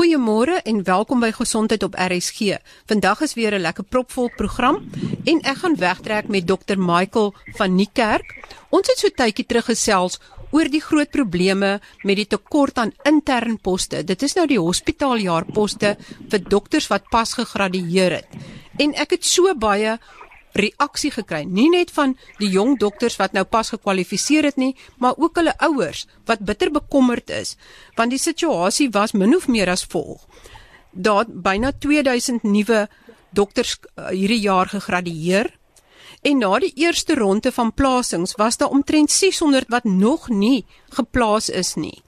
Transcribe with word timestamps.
Goeiemôre 0.00 0.62
en 0.64 0.78
welkom 0.80 1.20
by 1.20 1.28
Gesondheid 1.36 1.82
op 1.84 1.92
RSG. 1.92 2.54
Vandag 2.88 3.20
is 3.20 3.34
weer 3.36 3.52
'n 3.52 3.60
lekker 3.60 3.84
propvol 3.84 4.30
program 4.36 4.76
en 5.24 5.40
ek 5.44 5.56
gaan 5.56 5.76
wegtrek 5.76 6.28
met 6.28 6.46
Dr 6.46 6.78
Michael 6.78 7.34
van 7.58 7.74
Niekerk. 7.74 8.48
Ons 8.70 8.88
het 8.88 8.98
so 8.98 9.08
tydjie 9.08 9.46
terug 9.46 9.64
gesels 9.64 10.18
oor 10.50 10.64
die 10.64 10.80
groot 10.80 11.10
probleme 11.10 11.80
met 12.02 12.16
die 12.16 12.26
tekort 12.26 12.78
aan 12.78 12.94
intern 13.04 13.58
poste. 13.58 14.04
Dit 14.04 14.22
is 14.22 14.34
nou 14.34 14.46
die 14.46 14.58
hospitaaljaarposte 14.58 15.96
vir 16.30 16.48
dokters 16.48 16.88
wat 16.88 17.10
pas 17.10 17.34
gegradueer 17.34 18.10
het. 18.10 18.28
En 18.78 18.94
ek 18.94 19.10
het 19.10 19.24
so 19.24 19.54
baie 19.54 19.98
reaksie 20.52 21.10
gekry, 21.14 21.44
nie 21.44 21.68
net 21.70 21.90
van 21.94 22.16
die 22.38 22.50
jong 22.50 22.78
dokters 22.78 23.16
wat 23.20 23.32
nou 23.36 23.44
pas 23.44 23.70
gekwalifiseer 23.70 24.50
het 24.50 24.56
nie, 24.56 24.74
maar 24.98 25.18
ook 25.18 25.36
hulle 25.36 25.54
ouers 25.58 26.06
wat 26.26 26.44
bitter 26.46 26.70
bekommerd 26.74 27.30
is, 27.30 27.56
want 27.96 28.10
die 28.10 28.20
situasie 28.20 28.90
was 28.90 29.12
min 29.12 29.36
of 29.36 29.48
meer 29.48 29.70
as 29.70 29.84
volg. 29.84 30.26
Daar 30.90 31.26
byna 31.28 31.72
2000 31.72 32.42
nuwe 32.42 32.88
dokters 33.30 33.78
uh, 33.78 34.10
hierdie 34.10 34.42
jaar 34.42 34.66
gegradueer 34.66 35.52
en 36.22 36.38
na 36.42 36.58
die 36.60 36.72
eerste 36.82 37.14
ronde 37.14 37.52
van 37.52 37.72
plasings 37.72 38.34
was 38.36 38.58
daar 38.60 38.74
omtrent 38.74 39.10
600 39.10 39.70
wat 39.72 39.84
nog 39.84 40.28
nie 40.28 40.66
geplaas 40.90 41.48
is 41.48 41.74
nie. 41.74 42.02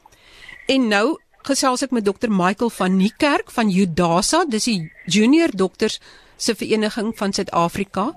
En 0.66 0.88
nou 0.88 1.18
gesels 1.46 1.82
ek 1.82 1.90
met 1.90 2.04
dokter 2.04 2.30
Michael 2.30 2.70
van 2.70 2.96
Niekerk 2.96 3.50
van 3.50 3.70
Judasa, 3.72 4.44
dis 4.48 4.68
die 4.68 4.90
junior 5.06 5.50
dokters 5.54 6.00
se 6.36 6.54
vereniging 6.54 7.12
van 7.18 7.32
Suid-Afrika. 7.32 8.12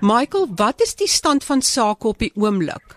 Michael, 0.00 0.48
wat 0.56 0.80
is 0.80 0.94
die 0.94 1.08
stand 1.08 1.44
van 1.44 1.62
sake 1.62 2.08
op 2.08 2.18
die 2.18 2.32
oomblik? 2.34 2.96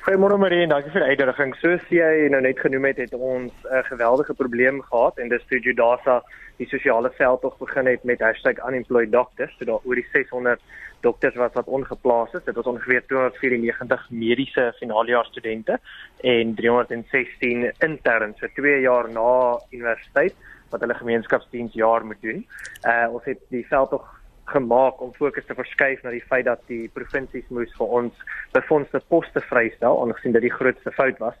Goeiemôre 0.00 0.38
Marie 0.40 0.62
en 0.64 0.70
dankie 0.72 0.90
vir 0.94 1.04
die 1.04 1.12
uitdaging. 1.12 1.50
Soos 1.60 1.82
jy 1.92 2.28
nou 2.32 2.40
net 2.40 2.60
genoem 2.62 2.86
het, 2.88 3.02
het 3.02 3.14
ons 3.14 3.52
'n 3.68 3.84
geweldige 3.90 4.34
probleem 4.34 4.80
gehad 4.82 5.18
en 5.18 5.28
dis 5.28 5.44
toe 5.48 5.60
Judasa 5.60 6.22
die 6.56 6.68
sosiale 6.68 7.10
veldtog 7.10 7.58
begin 7.58 7.86
het 7.86 8.04
met 8.04 8.20
#unemployeddoctors. 8.20 9.56
So 9.58 9.64
daar 9.64 9.84
oor 9.84 9.94
die 9.94 10.06
600 10.12 10.60
dokters 11.00 11.34
wat 11.40 11.54
wat 11.58 11.66
ongeplaas 11.66 12.32
is. 12.38 12.44
Dit 12.44 12.54
was 12.54 12.70
ongeveer 12.70 13.06
294 13.06 14.06
mediese 14.10 14.72
finaaljaar 14.78 15.24
studente 15.24 15.78
en 16.20 16.54
316 16.54 17.72
interns 17.78 18.38
vir 18.38 18.54
2 18.54 18.80
jaar 18.80 19.10
na 19.10 19.58
universiteit 19.70 20.34
wat 20.70 20.80
hulle 20.80 20.94
gemeenskapsdiensjaar 20.94 22.06
moet 22.06 22.22
doen. 22.22 22.46
Uh 22.86 23.06
ons 23.14 23.24
het 23.24 23.40
die 23.48 23.66
veld 23.66 23.90
tog 23.90 24.06
gemaak 24.50 25.00
om 25.00 25.14
fokus 25.14 25.46
te 25.46 25.54
verskuif 25.54 26.02
na 26.02 26.10
die 26.10 26.24
feit 26.26 26.44
dat 26.48 26.62
die 26.66 26.88
provinsies 26.94 27.46
moes 27.54 27.72
vir 27.78 27.96
ons 28.00 28.22
befondste 28.54 29.00
poste 29.12 29.42
vrystel 29.46 30.00
aangesien 30.02 30.34
dit 30.34 30.48
die 30.48 30.56
grootste 30.58 30.92
fout 30.96 31.18
was. 31.22 31.36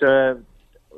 So 0.00 0.10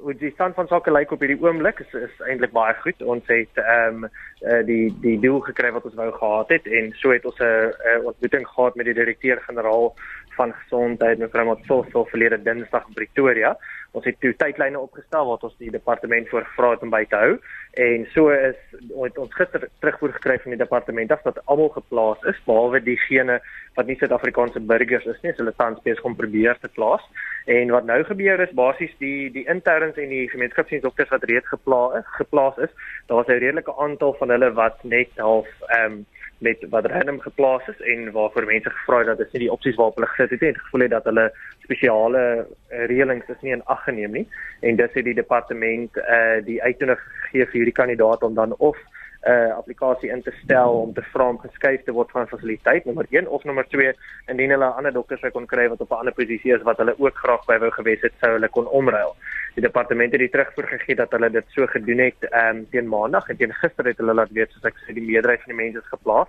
hoe 0.02 0.14
die 0.18 0.32
stand 0.34 0.54
van 0.54 0.66
sake 0.66 0.92
lyk 0.92 1.12
op 1.14 1.20
hierdie 1.22 1.40
oomblik 1.42 1.78
is, 1.84 1.92
is 1.94 2.22
eintlik 2.26 2.52
baie 2.52 2.74
goed. 2.82 3.02
Ons 3.14 3.28
het 3.30 3.60
ehm 3.62 4.04
um, 4.04 4.08
uh, 4.42 4.62
die 4.66 4.90
die 5.02 5.18
doel 5.22 5.40
gekry 5.46 5.70
wat 5.74 5.84
ons 5.86 5.98
wou 5.98 6.10
gehad 6.16 6.50
het 6.50 6.66
en 6.66 6.90
so 6.98 7.14
het 7.14 7.24
ons 7.24 7.38
'n 7.38 8.06
ontmoeting 8.10 8.46
gehad 8.48 8.74
met 8.74 8.86
die 8.86 8.98
direkteur-generaal 8.98 9.94
van 10.36 10.52
gesondheid 10.62 11.18
mevrou 11.18 11.46
Matsofo 11.46 12.04
verlede 12.10 12.42
Dinsdag 12.42 12.86
in 12.88 12.94
Pretoria. 12.94 13.56
Ons 13.92 14.04
het 14.08 14.16
toe 14.20 14.32
tydlyne 14.40 14.80
opgestel 14.80 15.26
wat 15.28 15.42
ons 15.44 15.56
die 15.60 15.70
departement 15.70 16.28
voor 16.28 16.46
gevra 16.48 16.70
het 16.70 16.82
om 16.82 16.92
by 16.92 17.04
te 17.04 17.16
hou 17.16 17.34
en 17.72 18.06
so 18.12 18.28
is 18.28 18.56
ons 18.92 19.18
ons 19.20 19.34
gister 19.36 19.66
terugvoer 19.80 20.12
gekry 20.18 20.38
van 20.42 20.52
die 20.52 20.60
departement 20.60 21.12
af 21.12 21.22
dat 21.24 21.40
almal 21.44 21.70
geplaas 21.72 22.24
is 22.28 22.40
behalwe 22.44 22.82
diegene 22.84 23.38
wat 23.76 23.88
nie 23.88 23.96
Suid-Afrikaanse 23.96 24.60
burgers 24.68 25.06
is 25.08 25.20
nie, 25.24 25.32
hulle 25.38 25.54
tans 25.56 25.80
besig 25.84 26.04
om 26.04 26.16
probeer 26.16 26.58
te 26.60 26.68
plaas. 26.76 27.04
En 27.48 27.72
wat 27.72 27.88
nou 27.88 28.02
gebeur 28.04 28.40
is 28.44 28.52
basies 28.56 28.92
die 29.00 29.30
die 29.32 29.46
interns 29.48 29.96
en 29.96 30.12
die 30.12 30.26
gemeenskapsdiensdokters 30.32 31.12
wat 31.14 31.24
reeds 31.30 31.48
geplaas 31.48 32.04
geplaas 32.18 32.58
is, 32.68 32.72
daar 33.08 33.22
was 33.22 33.28
'n 33.28 33.40
redelike 33.40 33.76
aantal 33.76 34.12
van 34.20 34.28
hulle 34.28 34.52
wat 34.52 34.84
net 34.84 35.08
half 35.16 35.48
ehm 35.68 35.92
um, 35.92 36.06
met 36.42 36.64
wat 36.74 36.86
random 36.90 37.20
geplaas 37.20 37.68
is 37.70 37.80
en 37.94 38.10
waarvoor 38.12 38.44
mense 38.44 38.70
gevra 38.70 38.98
het 38.98 39.06
dat 39.06 39.18
dit 39.22 39.32
nie 39.32 39.44
die 39.46 39.52
opsies 39.52 39.76
waarop 39.78 39.98
hulle 39.98 40.10
gesit 40.14 40.30
het 40.30 40.40
nie, 40.40 40.54
gevoel 40.58 40.86
het 40.86 40.94
dat 40.96 41.04
hulle 41.10 41.26
spesiale 41.62 42.22
uh, 42.42 42.86
reëlings 42.90 43.28
is 43.34 43.44
nie 43.46 43.54
in 43.56 43.64
ag 43.64 43.84
geneem 43.84 44.18
nie. 44.18 44.26
En 44.60 44.76
dis 44.76 44.96
het 44.98 45.04
die 45.04 45.18
departement 45.18 45.96
eh 45.96 46.16
uh, 46.18 46.44
die 46.44 46.62
uitnodiging 46.62 47.20
gegee 47.22 47.46
vir 47.46 47.58
hierdie 47.60 47.78
kandidaat 47.80 48.22
om 48.22 48.34
dan 48.34 48.56
of 48.58 48.78
uh, 49.26 49.56
applikasie 49.56 50.10
in 50.10 50.22
te 50.22 50.32
stel 50.42 50.80
om 50.80 50.92
te 50.94 51.02
vra 51.12 51.28
om 51.28 51.38
geskuif 51.38 51.84
te 51.84 51.94
word 51.94 52.10
van 52.10 52.28
fasiliteit 52.30 52.84
nommer 52.84 53.06
1 53.10 53.28
of 53.28 53.44
nommer 53.44 53.66
2 53.68 53.92
indien 54.32 54.50
hulle 54.50 54.66
'n 54.66 54.78
ander 54.80 54.92
dokter 54.92 55.18
sou 55.18 55.30
kon 55.30 55.46
kry 55.46 55.68
wat 55.68 55.80
op 55.80 55.90
'n 55.90 56.00
ander 56.02 56.14
posisie 56.14 56.54
is 56.54 56.62
wat 56.62 56.78
hulle 56.78 56.94
ook 56.98 57.16
graag 57.24 57.44
by 57.46 57.58
wou 57.58 57.70
gewees 57.70 58.02
het 58.02 58.12
sou 58.20 58.32
hulle 58.32 58.48
kon 58.48 58.66
omruil. 58.66 59.16
Die 59.54 59.62
departement 59.62 60.12
het 60.12 60.20
die 60.20 60.30
terugvoer 60.30 60.68
gegee 60.68 60.96
dat 60.96 61.10
hulle 61.10 61.30
dit 61.30 61.44
so 61.48 61.66
gedoen 61.66 61.98
het 61.98 62.24
ehm 62.30 62.56
um, 62.56 62.66
teen 62.70 62.88
maandag 62.88 63.28
en 63.28 63.36
teen 63.36 63.52
gister 63.52 63.84
het 63.84 63.98
hulle 63.98 64.14
laat 64.14 64.30
weet 64.30 64.50
soos 64.50 64.64
ek 64.64 64.78
sê 64.86 64.94
die 64.94 65.06
meerderheid 65.10 65.42
van 65.42 65.54
die 65.54 65.62
mense 65.64 65.78
is 65.78 65.94
geplaas. 65.94 66.28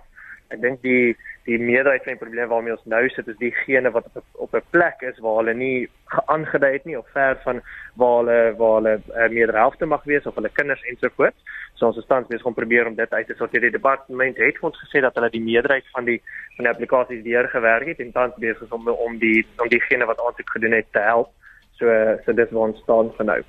Ek 0.52 0.60
dink 0.60 0.82
die 0.82 1.16
die 1.44 1.58
meerderheid 1.60 2.04
van 2.04 2.14
die 2.14 2.20
probleme 2.22 2.48
waarmee 2.48 2.72
ons 2.72 2.86
nou 2.88 3.02
sit 3.12 3.26
is 3.28 3.36
diegene 3.36 3.90
wat 3.92 4.06
op 4.14 4.24
op 4.46 4.54
'n 4.56 4.62
plek 4.70 5.02
is 5.08 5.18
waar 5.24 5.36
hulle 5.40 5.54
nie 5.54 5.88
geaangedui 6.14 6.72
het 6.72 6.84
nie 6.84 6.98
of 6.98 7.08
ver 7.12 7.36
van 7.44 7.60
waar 8.00 8.16
hulle 8.18 8.54
waar 8.56 8.74
hulle 8.78 8.94
uh, 8.96 9.28
meerderhelfte 9.28 9.86
mag 9.86 10.04
wees 10.04 10.26
of 10.26 10.34
hulle 10.34 10.48
kinders 10.48 10.82
ensovoorts. 10.82 11.36
So 11.74 11.86
ons 11.86 11.96
is 11.96 12.06
tans 12.06 12.26
besig 12.26 12.46
om 12.46 12.54
probeer 12.54 12.86
om 12.86 12.94
dit 12.94 13.12
uit 13.12 13.26
te 13.26 13.34
sorteer. 13.34 13.60
Die 13.60 13.76
departement 13.76 14.36
het 14.36 14.60
ons 14.60 14.80
gesê 14.84 15.00
dat 15.00 15.14
hulle 15.14 15.30
die 15.30 15.44
meerderheid 15.44 15.84
van 15.92 16.04
die 16.04 16.20
van 16.56 16.64
die 16.64 16.72
applikasies 16.72 17.24
deurgewerk 17.24 17.86
het 17.86 18.00
en 18.00 18.12
tans 18.12 18.34
besig 18.36 18.62
is 18.62 18.70
om 18.70 18.88
om 18.88 19.18
die 19.18 19.46
om 19.58 19.68
diegene 19.68 20.04
wat 20.04 20.20
aansoek 20.20 20.50
gedoen 20.50 20.72
het 20.72 20.92
te 20.92 21.00
help. 21.00 21.30
So 21.78 21.86
so 22.24 22.32
dis 22.32 22.50
waar 22.50 22.68
ons 22.68 22.80
staan 22.82 23.12
vir 23.16 23.24
nou. 23.24 23.40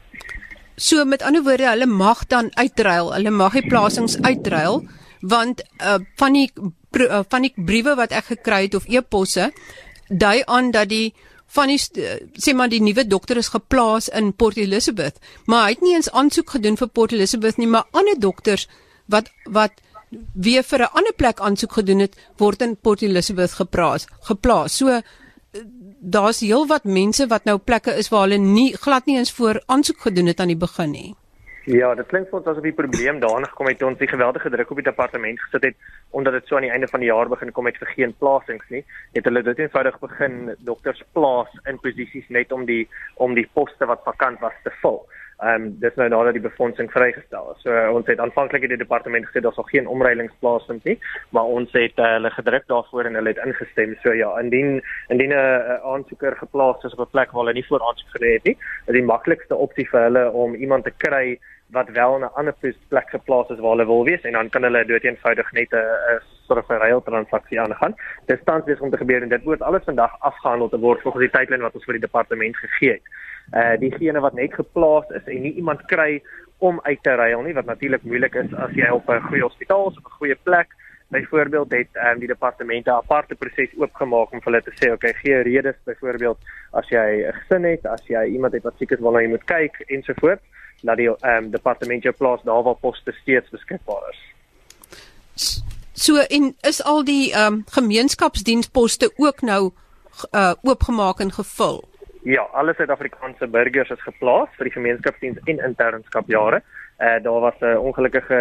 So 0.75 1.05
met 1.05 1.23
ander 1.23 1.43
woorde, 1.43 1.69
hulle 1.69 1.85
mag 1.85 2.27
dan 2.27 2.51
uitruil. 2.53 3.13
Hulle 3.13 3.31
mag 3.31 3.53
die 3.53 3.67
plasings 3.67 4.21
uitruil 4.21 4.83
want 5.21 5.61
uh, 5.81 5.99
van 6.15 6.33
die 6.33 6.51
uh, 6.55 7.19
van 7.29 7.41
die 7.41 7.53
briewe 7.55 7.95
wat 7.95 8.11
ek 8.11 8.25
gekry 8.25 8.61
het 8.67 8.75
of 8.75 8.87
e-posse 8.87 9.51
dui 10.09 10.41
aan 10.45 10.71
dat 10.71 10.89
die 10.89 11.13
van 11.55 11.71
die 11.71 11.79
sê 12.41 12.53
maar 12.53 12.69
die 12.69 12.81
nuwe 12.81 13.05
dokter 13.07 13.37
is 13.37 13.51
geplaas 13.53 14.09
in 14.09 14.33
Port 14.33 14.57
Elizabeth, 14.57 15.19
maar 15.45 15.67
hy 15.67 15.75
het 15.75 15.81
nie 15.85 15.95
eens 15.95 16.11
aansoek 16.11 16.55
gedoen 16.57 16.77
vir 16.77 16.87
Port 16.87 17.13
Elizabeth 17.15 17.57
nie, 17.61 17.67
maar 17.67 17.87
ander 17.91 18.19
dokters 18.19 18.67
wat 19.11 19.29
wat 19.45 19.81
weer 20.33 20.63
vir 20.63 20.79
'n 20.79 20.93
ander 20.93 21.13
plek 21.13 21.39
aansoek 21.39 21.71
gedoen 21.71 21.99
het, 21.99 22.15
word 22.37 22.61
in 22.61 22.75
Port 22.75 23.01
Elizabeth 23.01 23.51
geplaas, 23.51 24.07
geplaas. 24.21 24.77
So 24.77 25.01
daar's 25.99 26.39
heelwat 26.39 26.83
mense 26.83 27.27
wat 27.27 27.45
nou 27.45 27.57
plekke 27.57 27.95
is 27.97 28.09
waar 28.09 28.27
hulle 28.27 28.37
nie 28.37 28.73
glad 28.77 29.05
nie 29.05 29.17
eens 29.17 29.31
voor 29.31 29.61
aansoek 29.65 30.01
gedoen 30.01 30.25
het 30.25 30.39
aan 30.39 30.53
die 30.53 30.57
begin 30.57 30.91
nie. 30.91 31.15
Ja, 31.65 31.87
dit 31.97 32.05
klink 32.11 32.27
vir 32.29 32.37
ons 32.37 32.47
asof 32.51 32.61
die 32.61 32.75
probleem 32.77 33.17
daarin 33.23 33.47
gekom 33.49 33.65
het 33.71 33.79
toe 33.81 33.87
ons 33.87 33.97
die 33.97 34.09
geweldige 34.09 34.51
druk 34.53 34.69
op 34.69 34.77
die 34.77 34.85
departement 34.85 35.39
gesit 35.41 35.63
het 35.65 35.87
omdat 36.13 36.35
dit 36.37 36.45
so 36.45 36.59
aan 36.59 36.67
die 36.67 36.69
einde 36.69 36.89
van 36.91 37.01
die 37.01 37.09
jaar 37.09 37.29
begin 37.31 37.51
kom 37.51 37.65
met 37.65 37.79
vir 37.81 37.89
geen 37.95 38.13
plasings 38.21 38.67
nie. 38.69 38.83
Het 39.17 39.25
hulle 39.25 39.41
dit 39.47 39.63
eenvoudig 39.63 39.97
begin 40.03 40.53
dokters 40.67 41.01
plaas 41.17 41.49
in 41.65 41.81
posisies 41.81 42.29
net 42.29 42.53
om 42.53 42.67
die 42.69 42.83
om 43.17 43.33
die 43.33 43.47
poste 43.57 43.89
wat 43.89 44.05
vakant 44.05 44.45
was 44.45 44.53
te 44.61 44.73
vul. 44.83 45.01
Ehm 45.43 45.63
um, 45.63 45.79
dis 45.79 45.95
nou 45.99 46.07
nadat 46.09 46.37
die 46.37 46.43
befondsing 46.43 46.87
vrygestel 46.91 47.49
is. 47.51 47.63
So 47.65 47.71
ons 47.91 48.07
het 48.07 48.21
aanvanklik 48.23 48.63
in 48.63 48.71
die 48.71 48.79
departement 48.79 49.25
gesê 49.27 49.41
daar 49.43 49.55
sal 49.57 49.67
geen 49.67 49.87
omruilingsplaas 49.87 50.67
vind 50.69 50.85
nie, 50.87 50.95
maar 51.35 51.49
ons 51.57 51.73
het 51.75 51.99
uh, 51.99 52.11
hulle 52.13 52.31
gedruk 52.37 52.67
daarvoor 52.71 53.09
en 53.09 53.19
hulle 53.19 53.33
het 53.33 53.41
ingestem. 53.43 53.97
So 54.03 54.13
ja, 54.15 54.29
indien 54.39 54.79
indien 55.11 55.35
'n 55.35 55.41
uh, 55.41 55.81
aansoeker 55.91 56.37
geplaas 56.39 56.83
is 56.83 56.95
op 56.95 57.07
'n 57.07 57.11
plek 57.11 57.31
waar 57.31 57.43
hulle 57.43 57.53
nie 57.59 57.67
voor 57.67 57.83
aansoek 57.83 58.15
gedoen 58.15 58.33
het 58.33 58.43
nie, 58.43 58.57
is 58.87 58.93
die 58.93 59.09
maklikste 59.11 59.55
opsie 59.55 59.89
vir 59.89 60.01
hulle 60.07 60.31
om 60.31 60.55
iemand 60.55 60.83
te 60.83 60.93
kry 60.97 61.37
wat 61.71 61.89
wel 61.89 62.15
in 62.15 62.21
'n 62.21 62.33
ander 62.33 62.55
plek 62.87 63.09
geplaas 63.09 63.49
is 63.49 63.59
waar 63.59 63.71
hulle 63.71 63.85
wil 63.85 64.03
wees 64.03 64.21
en 64.21 64.31
dan 64.31 64.49
kan 64.49 64.63
hulle 64.63 64.85
dood 64.85 65.03
eenvoudig 65.03 65.51
net 65.51 65.71
'n 65.71 66.19
soort 66.47 66.65
van 66.65 66.77
ruil 66.77 67.01
transaksie 67.01 67.61
aangaan. 67.61 67.95
Dit 68.25 68.39
staan 68.41 68.63
besig 68.65 68.81
om 68.81 68.89
te 68.89 68.97
gebeur 68.97 69.21
en 69.21 69.29
dit 69.29 69.43
moet 69.43 69.61
alles 69.61 69.83
vandag 69.83 70.19
afgehandel 70.19 70.69
te 70.69 70.79
word 70.79 71.01
volgens 71.01 71.23
die 71.23 71.39
tydlyn 71.39 71.61
wat 71.61 71.73
ons 71.73 71.83
vir 71.83 71.93
die 71.93 72.07
departement 72.07 72.57
gegee 72.57 72.91
het. 72.91 73.01
Uh 73.53 73.79
diegene 73.79 74.19
wat 74.19 74.33
net 74.33 74.53
geplaas 74.53 75.09
is 75.09 75.25
en 75.25 75.41
nie 75.41 75.53
iemand 75.53 75.85
kry 75.85 76.23
om 76.57 76.79
uit 76.83 77.03
te 77.03 77.15
ruil 77.15 77.41
nie 77.41 77.53
wat 77.53 77.65
natuurlik 77.65 78.03
moeilik 78.03 78.35
is 78.35 78.53
as 78.53 78.71
jy 78.71 78.89
op 78.89 79.09
'n 79.09 79.21
goeie 79.21 79.43
hospitaal 79.43 79.89
is 79.89 79.97
of 79.97 80.05
'n 80.05 80.17
goeie 80.19 80.37
plek 80.43 80.67
Byvoorbeeld 81.07 81.71
het 81.71 81.87
um, 81.93 82.19
die 82.19 82.27
departemente 82.27 82.89
'n 82.89 82.93
aparte 82.93 83.35
proses 83.35 83.77
oopgemaak 83.77 84.31
om 84.31 84.41
vir 84.41 84.51
hulle 84.51 84.61
te 84.61 84.71
sê, 84.73 84.91
okay, 84.91 85.13
gee 85.13 85.41
redes 85.41 85.75
byvoorbeeld 85.83 86.37
as 86.71 86.89
jy 86.89 87.27
'n 87.27 87.33
gesin 87.33 87.63
het, 87.63 87.85
as 87.85 88.07
jy 88.07 88.23
iemand 88.25 88.53
het 88.53 88.63
wat 88.63 88.73
siek 88.77 88.91
is 88.91 88.99
waarna 88.99 89.21
jy 89.21 89.27
moet 89.27 89.43
kyk 89.43 89.79
ensovoorts 89.87 90.43
dat 90.81 90.97
die 90.97 91.09
ehm 91.09 91.43
um, 91.43 91.51
departement 91.51 92.03
jou 92.03 92.15
plaas 92.15 92.43
daar 92.43 92.63
waar 92.63 92.75
poste 92.75 93.11
steeds 93.21 93.49
beskikbaar 93.49 94.09
is. 94.09 95.63
So 95.93 96.15
en 96.17 96.55
is 96.61 96.83
al 96.83 97.03
die 97.03 97.33
ehm 97.33 97.53
um, 97.53 97.63
gemeenskapsdiensposte 97.65 99.11
ook 99.15 99.41
nou 99.41 99.71
uh 100.31 100.53
oopgemaak 100.61 101.19
en 101.19 101.31
gevul? 101.31 101.83
Ja, 102.23 102.41
alle 102.41 102.73
Suid-Afrikaanse 102.73 103.47
burgers 103.47 103.89
is 103.89 104.01
geplaas 104.01 104.49
vir 104.57 104.69
die 104.69 104.73
gemeenskapsdiens 104.73 105.37
en 105.43 105.59
internskapjare. 105.59 106.61
Uh 106.99 107.17
daar 107.23 107.39
was 107.39 107.59
'n 107.59 107.77
ongelukkige 107.77 108.39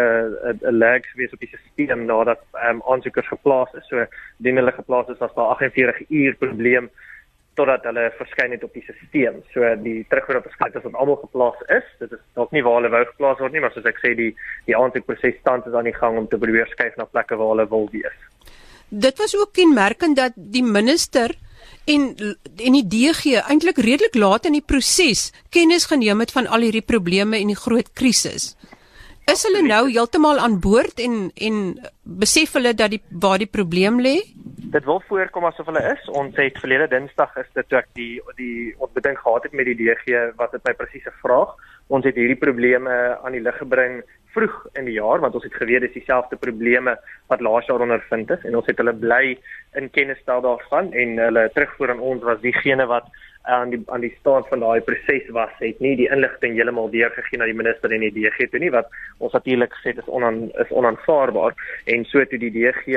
'n 0.63 0.79
lag 0.79 1.11
gewees 1.13 1.33
op 1.33 1.41
die 1.41 1.49
stelsel 1.49 1.97
nadat 1.97 2.41
ehm 2.53 2.75
um, 2.75 2.83
aansoekers 2.87 3.29
geplaas 3.29 3.73
is. 3.73 3.89
So 3.89 4.07
dien 4.37 4.57
hulle 4.57 4.73
geplaas 4.73 5.09
is 5.09 5.21
as 5.21 5.35
daar 5.35 5.47
48 5.47 6.11
uur 6.11 6.35
probleem 6.35 6.91
totdat 7.59 7.87
hulle 7.89 8.09
verskyn 8.19 8.55
het 8.55 8.65
op 8.67 8.75
die 8.75 8.83
stelsel. 8.87 9.41
So 9.55 9.71
die 9.83 10.03
terugvoer 10.11 10.41
op 10.41 10.49
beskryf 10.49 10.77
is 10.79 10.87
wat 10.87 10.99
almal 11.01 11.21
geplaas 11.23 11.61
is. 11.77 11.87
Dit 12.03 12.15
is 12.17 12.23
dalk 12.39 12.53
nie 12.55 12.65
waar 12.67 12.81
hulle 12.81 12.93
wou 12.95 13.05
geplaas 13.13 13.41
word 13.43 13.55
nie, 13.55 13.63
maar 13.65 13.75
soos 13.75 13.89
ek 13.91 14.01
sê 14.03 14.15
die 14.19 14.33
die 14.69 14.77
aansoekproses 14.79 15.39
stand 15.41 15.67
is 15.71 15.77
aan 15.77 15.89
die 15.89 15.97
gang 15.97 16.19
om 16.19 16.29
te 16.29 16.41
probeer 16.41 16.71
skuif 16.73 16.97
na 16.99 17.09
plekke 17.11 17.39
waar 17.41 17.55
hulle 17.55 17.69
wil 17.71 17.89
wees. 17.95 18.21
Dit 18.89 19.19
was 19.19 19.35
ook 19.39 19.55
kenmerkend 19.57 20.19
dat 20.21 20.37
die 20.37 20.65
minister 20.67 21.35
en 21.91 22.15
en 22.57 22.77
die 22.79 22.87
DG 22.89 23.41
eintlik 23.41 23.81
redelik 23.83 24.15
laat 24.15 24.47
in 24.49 24.59
die 24.59 24.65
proses 24.65 25.31
kennis 25.55 25.89
geneem 25.91 26.21
het 26.21 26.33
van 26.33 26.47
al 26.47 26.67
hierdie 26.67 26.85
probleme 26.85 27.39
en 27.41 27.53
die 27.53 27.59
groot 27.59 27.91
krisis. 27.93 28.55
Is 29.31 29.45
hulle 29.47 29.63
nou 29.65 29.87
heeltemal 29.89 30.39
aan 30.39 30.59
boord 30.61 31.01
en 31.01 31.31
en 31.35 31.61
besef 32.03 32.53
hulle 32.59 32.75
dat 32.77 32.93
die 32.93 33.01
waar 33.11 33.41
die 33.41 33.49
probleem 33.49 34.01
lê? 34.05 34.19
Dit 34.75 34.85
wil 34.85 35.03
voorkom 35.07 35.45
asof 35.47 35.69
hulle 35.71 35.83
is. 35.87 36.07
Ons 36.19 36.35
het 36.35 36.57
verlede 36.59 36.89
Dinsdag 36.91 37.37
is 37.39 37.51
dit 37.55 37.69
toe 37.71 37.79
ek 37.79 37.93
die 37.95 38.19
die 38.41 38.73
ontbinding 38.83 39.15
gehad 39.21 39.45
het 39.47 39.53
met 39.55 39.69
die 39.69 39.77
DG 39.79 40.17
wat 40.41 40.51
dit 40.57 40.65
my 40.67 40.73
presiese 40.75 41.13
vraag. 41.21 41.53
Ons 41.95 42.09
het 42.09 42.19
hierdie 42.19 42.41
probleme 42.41 42.97
aan 43.23 43.37
die 43.37 43.43
lig 43.45 43.55
gebring 43.61 44.01
vroeg 44.35 44.57
in 44.81 44.89
die 44.91 44.97
jaar 44.97 45.23
want 45.23 45.37
ons 45.39 45.47
het 45.47 45.55
geweet 45.61 45.87
dis 45.87 45.95
dieselfde 45.95 46.41
probleme 46.43 46.97
wat 47.31 47.45
laas 47.47 47.71
jaar 47.71 47.85
ondervind 47.87 48.33
is 48.35 48.43
en 48.49 48.59
ons 48.59 48.67
het 48.67 48.83
hulle 48.83 48.97
bly 49.05 49.37
in 49.79 49.87
kennis 49.95 50.19
stel 50.25 50.43
daarvan 50.43 50.91
en 50.91 51.23
hulle 51.23 51.47
terugvoer 51.55 51.95
aan 51.95 52.03
ons 52.11 52.27
was 52.27 52.43
diegene 52.43 52.89
wat 52.91 53.07
aan 53.45 53.71
die 53.71 53.83
aan 53.93 54.01
die 54.01 54.13
staat 54.21 54.49
van 54.49 54.63
daai 54.65 54.81
proses 54.81 55.27
was 55.37 55.53
het 55.61 55.81
nie 55.85 55.93
die 56.01 56.09
inligting 56.15 56.55
heeltemal 56.57 56.89
deurgegee 56.93 57.39
na 57.39 57.49
die 57.49 57.57
minister 57.57 57.93
en 57.93 58.05
die 58.07 58.13
DG 58.15 58.49
toe 58.51 58.61
nie 58.63 58.71
wat 58.73 58.89
ons 59.19 59.37
natuurlik 59.37 59.75
gesê 59.77 59.93
is 59.93 60.09
onan 60.19 60.47
is 60.65 60.73
onaanvaarbaar 60.73 61.57
en 61.95 62.07
so 62.09 62.25
toe 62.31 62.41
die 62.41 62.53
DG 62.55 62.97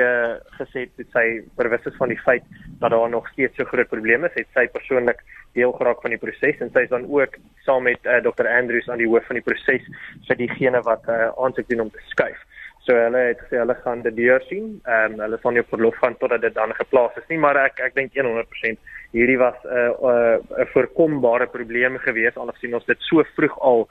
gesê 0.56 0.86
het 0.86 1.04
sy 1.16 1.26
bewus 1.60 1.90
is 1.92 1.98
van 2.00 2.14
die 2.14 2.20
feit 2.24 2.48
dat 2.80 2.96
daar 2.96 3.10
nog 3.12 3.28
steeds 3.34 3.60
so 3.60 3.68
groot 3.68 3.92
probleme 3.92 4.32
is 4.32 4.40
het 4.40 4.48
sy 4.56 4.66
persoonlik 4.72 5.20
deel 5.58 5.72
geraak 5.76 6.00
van 6.04 6.16
die 6.16 6.22
proses 6.24 6.64
en 6.64 6.72
sy 6.72 6.86
is 6.88 6.94
dan 6.96 7.04
ook 7.12 7.36
saam 7.66 7.84
met 7.84 8.00
uh, 8.06 8.22
Dr 8.24 8.48
Andrews 8.48 8.88
aan 8.88 9.02
die 9.04 9.10
hoof 9.10 9.28
van 9.28 9.40
die 9.40 9.44
proses 9.44 9.84
vir 10.28 10.40
diegene 10.40 10.80
wat 10.88 11.04
uh, 11.12 11.28
aansoek 11.36 11.68
doen 11.68 11.88
om 11.88 11.92
te 11.92 12.04
skuif 12.08 12.40
So 12.88 12.96
hulle 12.96 13.20
het 13.20 13.40
gesê 13.44 13.58
hulle 13.60 13.74
gaan 13.82 14.00
dit 14.00 14.14
deur 14.16 14.40
sien. 14.48 14.68
Ehm 14.88 15.12
um, 15.12 15.18
hulle 15.20 15.38
sal 15.42 15.52
nie 15.52 15.60
op 15.60 15.72
verlof 15.74 15.96
gaan 16.00 16.14
totdat 16.16 16.40
dit 16.40 16.54
dan 16.56 16.70
geplaas 16.72 17.18
is 17.20 17.26
nie, 17.28 17.36
maar 17.42 17.58
ek 17.60 17.82
ek 17.84 17.98
dink 17.98 18.16
100% 18.16 18.94
hierdie 19.12 19.38
was 19.38 19.56
'n 19.64 19.68
uh, 19.68 20.36
'n 20.36 20.60
uh, 20.60 20.66
voorkombare 20.72 21.46
probleem 21.46 21.98
gewees 21.98 22.36
aangesien 22.36 22.74
ons 22.74 22.84
dit 22.84 23.00
so 23.00 23.24
vroeg 23.36 23.58
al 23.60 23.88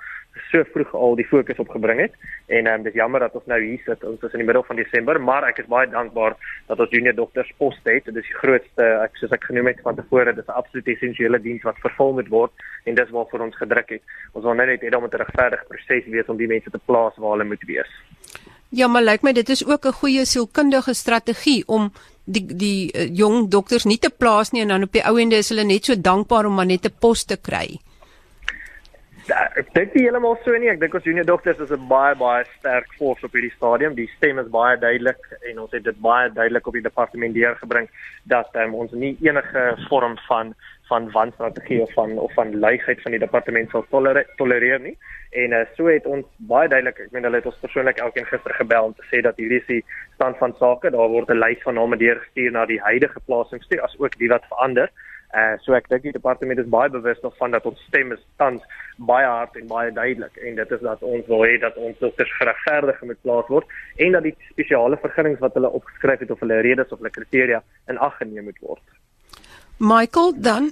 so 0.51 0.63
vroeg 0.73 0.93
al 0.93 1.15
die 1.15 1.25
fokus 1.27 1.57
op 1.57 1.69
gebring 1.69 1.99
het. 1.99 2.13
En 2.45 2.67
um, 2.67 2.83
dis 2.83 2.93
jammer 2.93 3.19
dat 3.19 3.35
ons 3.35 3.45
nou 3.45 3.59
hier 3.61 3.81
sit 3.85 4.03
ons 4.03 4.21
is 4.21 4.31
in 4.31 4.43
die 4.43 4.47
middel 4.47 4.63
van 4.63 4.75
Desember, 4.75 5.21
maar 5.21 5.47
ek 5.47 5.63
is 5.63 5.69
baie 5.71 5.89
dankbaar 5.89 6.35
dat 6.67 6.79
ons 6.79 6.93
junior 6.93 7.15
dokters 7.15 7.51
pos 7.57 7.77
het. 7.83 8.05
Dit 8.05 8.15
is 8.15 8.27
die 8.29 8.39
grootste 8.41 8.87
ek 9.03 9.17
soos 9.19 9.33
ek 9.35 9.43
genoem 9.49 9.71
het 9.71 9.81
van 9.85 9.95
tevore, 9.95 10.33
dit 10.33 10.43
is 10.43 10.49
'n 10.49 10.59
absolute 10.61 10.91
essensiële 10.91 11.41
diens 11.41 11.63
wat 11.63 11.79
vervul 11.85 12.13
moet 12.13 12.29
word 12.29 12.51
en 12.85 12.95
dis 12.95 13.09
waarvoor 13.09 13.47
ons 13.49 13.55
gedruk 13.55 13.89
het. 13.89 14.03
Ons 14.33 14.45
wil 14.45 14.53
net 14.53 14.81
hê 14.81 14.89
dat 14.89 15.01
dit 15.01 15.13
'n 15.13 15.23
regverdige 15.23 15.65
proses 15.67 16.05
wees 16.05 16.29
om 16.29 16.37
die 16.37 16.47
mense 16.47 16.69
te 16.69 16.79
plaas 16.85 17.17
waar 17.17 17.31
hulle 17.31 17.51
moet 17.51 17.63
wees. 17.65 17.91
Ja, 18.69 18.87
maar 18.87 19.01
lyk 19.01 19.23
my 19.23 19.31
dit 19.33 19.49
is 19.49 19.65
ook 19.65 19.85
'n 19.85 19.99
goeie 20.01 20.25
sielkundige 20.25 20.93
strategie 20.93 21.63
om 21.67 21.91
die 22.27 22.43
die 22.45 22.91
uh, 22.91 23.07
jong 23.15 23.47
dokters 23.49 23.87
nie 23.87 23.99
te 24.03 24.11
plaas 24.11 24.51
nie 24.51 24.61
en 24.65 24.73
dan 24.75 24.87
op 24.87 24.95
die 24.95 25.03
ou 25.07 25.15
ende 25.19 25.39
is 25.39 25.49
hulle 25.53 25.63
net 25.67 25.87
so 25.87 25.95
dankbaar 25.95 26.49
om 26.49 26.57
maar 26.59 26.69
net 26.69 26.85
'n 26.85 26.95
pos 26.99 27.23
te 27.25 27.37
kry. 27.37 27.79
Ek 29.27 29.73
dink 29.75 29.95
nie 29.95 30.05
heeltemal 30.05 30.37
so 30.45 30.55
nie. 30.55 30.69
Ek 30.71 30.79
dink 30.79 30.93
ons 30.95 31.03
junior 31.07 31.25
dokters 31.27 31.59
is 31.59 31.71
'n 31.71 31.87
baie 31.89 32.15
baie 32.15 32.45
sterk 32.59 32.87
force 32.97 33.25
op 33.25 33.33
hierdie 33.35 33.51
stadium. 33.57 33.95
Die 33.95 34.07
stem 34.15 34.39
is 34.39 34.47
baie 34.47 34.77
duidelik 34.77 35.19
en 35.49 35.59
ons 35.59 35.71
het 35.71 35.83
dit 35.83 35.99
baie 35.99 36.29
duidelik 36.31 36.67
op 36.67 36.73
die 36.73 36.81
departement 36.81 37.33
deurgebring 37.33 37.89
dat 38.23 38.55
um, 38.55 38.73
ons 38.75 38.91
nie 38.91 39.17
enige 39.21 39.75
vorm 39.89 40.17
van 40.27 40.55
van 40.87 41.11
wanstrategie 41.11 41.81
of 41.81 41.91
van 41.93 42.17
of 42.17 42.33
van 42.33 42.59
luigheid 42.59 43.01
van 43.01 43.11
die 43.11 43.19
departement 43.19 43.69
sal 43.69 43.83
tolereer, 43.89 44.27
tolereer 44.37 44.79
nie. 44.79 44.95
En 45.31 45.51
uh, 45.51 45.65
so 45.75 45.87
het 45.91 46.05
ons 46.05 46.25
baie 46.37 46.69
duidelik, 46.69 46.99
ek 46.99 47.11
meen 47.11 47.27
hulle 47.27 47.41
het 47.41 47.45
ons 47.45 47.59
persoonlik 47.59 47.99
elkeen 47.99 48.25
gister 48.25 48.53
gebel 48.53 48.83
om 48.83 48.93
te 48.93 49.03
sê 49.11 49.21
dat 49.21 49.35
hierdie 49.35 49.59
is 49.59 49.67
die 49.67 49.83
stand 50.15 50.37
van 50.37 50.55
sake. 50.55 50.89
Daar 50.95 51.11
word 51.11 51.29
'n 51.29 51.43
lys 51.43 51.61
van 51.67 51.75
name 51.75 51.97
deurgestuur 51.97 52.51
na 52.51 52.65
die 52.65 52.79
huidige 52.79 53.19
plasings 53.25 53.67
toe 53.67 53.81
as 53.81 53.99
ook 53.99 54.17
die 54.17 54.31
wat 54.31 54.47
verander. 54.47 54.89
Uh 55.35 55.57
so 55.59 55.75
ek 55.75 55.89
dink 55.91 56.05
die 56.07 56.15
departement 56.15 56.59
is 56.61 56.69
baie 56.71 56.89
bewus 56.89 57.19
daarvan 57.19 57.51
dat 57.51 57.65
ons 57.67 57.79
stem 57.89 58.13
is 58.15 58.21
tans 58.39 58.63
baie 59.09 59.27
hard 59.27 59.57
en 59.59 59.67
baie 59.67 59.91
duidelik 59.91 60.37
en 60.39 60.55
dit 60.55 60.71
is 60.71 60.83
dat 60.85 61.03
ons 61.03 61.25
wil 61.27 61.43
hê 61.43 61.57
dat 61.59 61.75
ons 61.75 61.99
dokters 61.99 62.31
geregverdig 62.39 63.01
moet 63.09 63.19
plaas 63.25 63.49
word 63.51 63.75
en 64.05 64.15
dat 64.15 64.23
die 64.23 64.35
spesiale 64.53 64.99
vergunnings 65.03 65.43
wat 65.43 65.57
hulle 65.59 65.73
opgeskryf 65.79 66.23
het 66.23 66.31
of 66.31 66.39
hulle 66.45 66.61
redes 66.63 66.95
of 66.95 67.03
hulle 67.03 67.11
kriteria 67.11 67.59
in 67.91 67.99
ag 68.07 68.15
geneem 68.21 68.47
moet 68.47 68.63
word. 68.63 68.83
Michael, 69.83 70.33
dan 70.39 70.71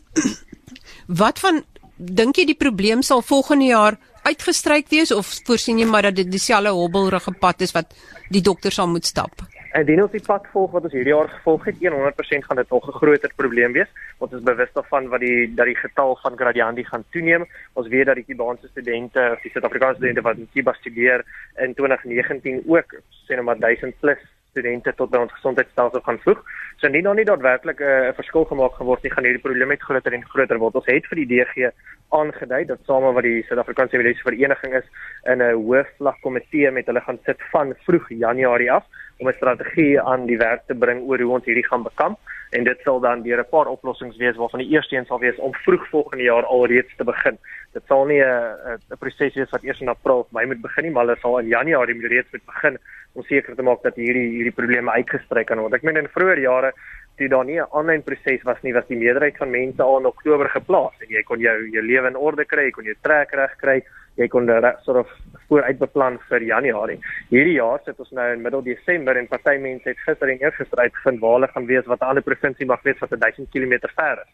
wat 1.21 1.43
van 1.43 1.59
dink 1.97 2.39
jy 2.39 2.47
die 2.53 2.59
probleem 2.59 3.03
sal 3.03 3.25
volgende 3.27 3.67
jaar 3.73 3.99
uitgestryk 4.23 4.87
wees 4.89 5.11
of 5.11 5.27
voorsien 5.45 5.83
jy 5.83 5.89
maar 5.89 6.07
dat 6.07 6.15
dit 6.15 6.31
dieselfde 6.31 6.71
hobbelrige 6.73 7.35
pad 7.43 7.61
is 7.61 7.75
wat 7.75 7.91
die 8.31 8.41
dokter 8.41 8.71
sal 8.71 8.87
moet 8.87 9.05
stap? 9.05 9.43
Indien 9.75 9.99
ons 10.05 10.11
die 10.13 10.23
pad 10.23 10.45
volg 10.53 10.71
wat 10.71 10.85
ons 10.87 10.93
hierdie 10.95 11.11
jaar 11.11 11.27
gevolg 11.27 11.65
het, 11.67 11.81
100% 11.83 12.45
gaan 12.47 12.59
dit 12.61 12.69
nog 12.71 12.85
'n 12.87 12.97
groter 12.99 13.31
probleem 13.35 13.73
wees. 13.73 13.91
Ons 14.23 14.31
is 14.31 14.43
bewus 14.43 14.71
daarvan 14.73 15.09
wat 15.09 15.19
die 15.19 15.53
dat 15.53 15.65
die 15.65 15.75
getal 15.75 16.15
van 16.21 16.37
gradiandi 16.37 16.83
gaan 16.83 17.03
toeneem. 17.11 17.45
Ons 17.73 17.87
weet 17.87 18.05
dat 18.05 18.15
die 18.15 18.23
Kubaanse 18.23 18.67
studente, 18.67 19.31
of 19.33 19.41
die 19.41 19.51
Suid-Afrikaanse 19.51 19.97
studente 19.97 20.21
wat 20.21 20.37
in 20.37 20.49
Kuba 20.53 20.73
studeer 20.73 21.25
in 21.57 21.73
2019 21.73 22.63
ook 22.67 22.95
sê 23.27 23.35
nou 23.35 23.43
maar 23.43 23.59
1000 23.59 23.99
plus 23.99 24.23
studente 24.55 24.93
tot 24.95 25.11
by 25.11 25.19
ons 25.25 25.35
gesondheidstelsel 25.35 26.03
gaan 26.07 26.21
voeg. 26.23 26.39
So 26.79 26.87
nie 26.91 27.03
nog 27.03 27.15
nie 27.19 27.27
daadwerklik 27.27 27.79
'n 27.79 27.83
uh, 27.83 28.15
verskil 28.15 28.45
gemaak 28.47 28.79
geword 28.79 29.03
nie, 29.03 29.11
gaan 29.11 29.27
hierdie 29.27 29.43
probleem 29.43 29.69
net 29.69 29.83
groter 29.83 30.13
en 30.13 30.23
groter 30.23 30.59
word. 30.59 30.75
Ons 30.75 30.91
het 30.91 31.07
vir 31.11 31.19
die 31.23 31.29
DG 31.33 31.71
aangedui 32.15 32.65
dat 32.65 32.79
same 32.85 33.11
wat 33.13 33.23
die 33.23 33.43
Suid-Afrikaanse 33.47 33.97
Mediese 33.97 34.23
Vereniging 34.23 34.75
is 34.79 34.87
in 35.31 35.41
'n 35.41 35.55
hoofvlak 35.67 36.21
komitee 36.21 36.71
met 36.71 36.85
hulle 36.85 37.01
gaan 37.01 37.19
sit 37.25 37.41
van 37.51 37.73
vroeg 37.85 38.09
Januarie 38.09 38.71
af 38.71 38.85
om 39.19 39.27
'n 39.27 39.33
strategie 39.33 40.01
aan 40.01 40.25
die 40.25 40.37
werk 40.37 40.63
te 40.67 40.75
bring 40.75 41.01
oor 41.07 41.19
hoe 41.19 41.33
ons 41.33 41.45
hierdie 41.45 41.67
gaan 41.67 41.83
bekamp 41.83 42.19
en 42.51 42.63
dit 42.63 42.79
sal 42.83 42.99
dan 42.99 43.21
deur 43.21 43.39
'n 43.39 43.49
paar 43.49 43.67
oplossings 43.67 44.17
wees 44.17 44.35
waarvan 44.35 44.59
die 44.59 44.69
eerste 44.69 44.95
een 44.95 45.05
sal 45.05 45.19
wees 45.19 45.37
om 45.37 45.53
vroeg 45.53 45.87
volgende 45.89 46.23
jaar 46.23 46.45
alreeds 46.45 46.95
te 46.95 47.03
begin. 47.03 47.37
Dit 47.75 47.83
sal 47.91 48.05
nie 48.07 48.21
'n 48.23 48.79
'n 48.91 48.97
proses 49.03 49.35
wees 49.35 49.51
wat 49.51 49.63
eers 49.63 49.81
in 49.81 49.91
April 49.91 50.19
of 50.19 50.31
Mei 50.31 50.45
moet 50.45 50.61
begin 50.61 50.83
nie, 50.85 50.91
maar 50.91 51.05
hulle 51.05 51.19
sal 51.19 51.39
in 51.39 51.47
Januarie 51.51 52.07
reeds 52.07 52.31
moet 52.31 52.45
begin 52.45 52.77
om 53.15 53.23
seker 53.23 53.55
te 53.55 53.63
maak 53.63 53.81
dat 53.83 53.95
hierdie 53.95 54.29
hierdie 54.35 54.55
probleme 54.59 54.91
uitgestryk 54.91 55.47
kan 55.47 55.59
word. 55.59 55.73
Ek 55.73 55.83
meen 55.83 55.97
in 55.97 56.07
vroeë 56.07 56.39
jare 56.39 56.71
toe 57.17 57.27
daar 57.27 57.43
nie 57.45 57.59
'n 57.59 57.67
aanlyn 57.71 58.03
proses 58.03 58.43
was 58.43 58.61
nie, 58.63 58.73
was 58.73 58.87
die 58.87 59.01
meerderheid 59.03 59.37
van 59.37 59.51
mense 59.51 59.83
al 59.83 59.99
in 59.99 60.05
Oktober 60.05 60.49
geplaas 60.49 60.95
en 61.01 61.09
jy 61.09 61.23
kon 61.23 61.39
jou 61.39 61.57
jou 61.75 61.83
lewe 61.83 62.07
in 62.07 62.15
orde 62.15 62.45
kry, 62.45 62.63
jy 62.63 62.71
kon 62.71 62.85
jou 62.85 62.95
trek 63.01 63.31
reg 63.31 63.57
kry, 63.57 63.83
jy 64.15 64.27
kon 64.27 64.47
sort 64.83 64.97
of 64.97 65.09
vooruitbeplan 65.49 66.19
vir 66.29 66.41
Januarie. 66.43 66.99
Hierdie 67.29 67.59
jaar 67.59 67.79
sit 67.83 67.99
ons 67.99 68.11
nou 68.11 68.33
in 68.33 68.41
middel 68.41 68.63
Desember 68.63 69.17
en 69.17 69.27
party 69.27 69.57
mense 69.59 69.89
het 69.89 69.99
gister 69.99 70.29
en 70.29 70.39
eergister 70.39 70.79
uitgevind 70.79 71.19
waar 71.19 71.33
hulle 71.33 71.47
gaan 71.47 71.65
wees 71.65 71.85
wat 71.85 72.01
'n 72.01 72.05
ander 72.05 72.23
provinsie 72.23 72.65
mag 72.65 72.81
wees 72.83 72.99
wat 72.99 73.19
1000 73.19 73.49
km 73.51 73.79
ver 73.95 74.23
is 74.23 74.31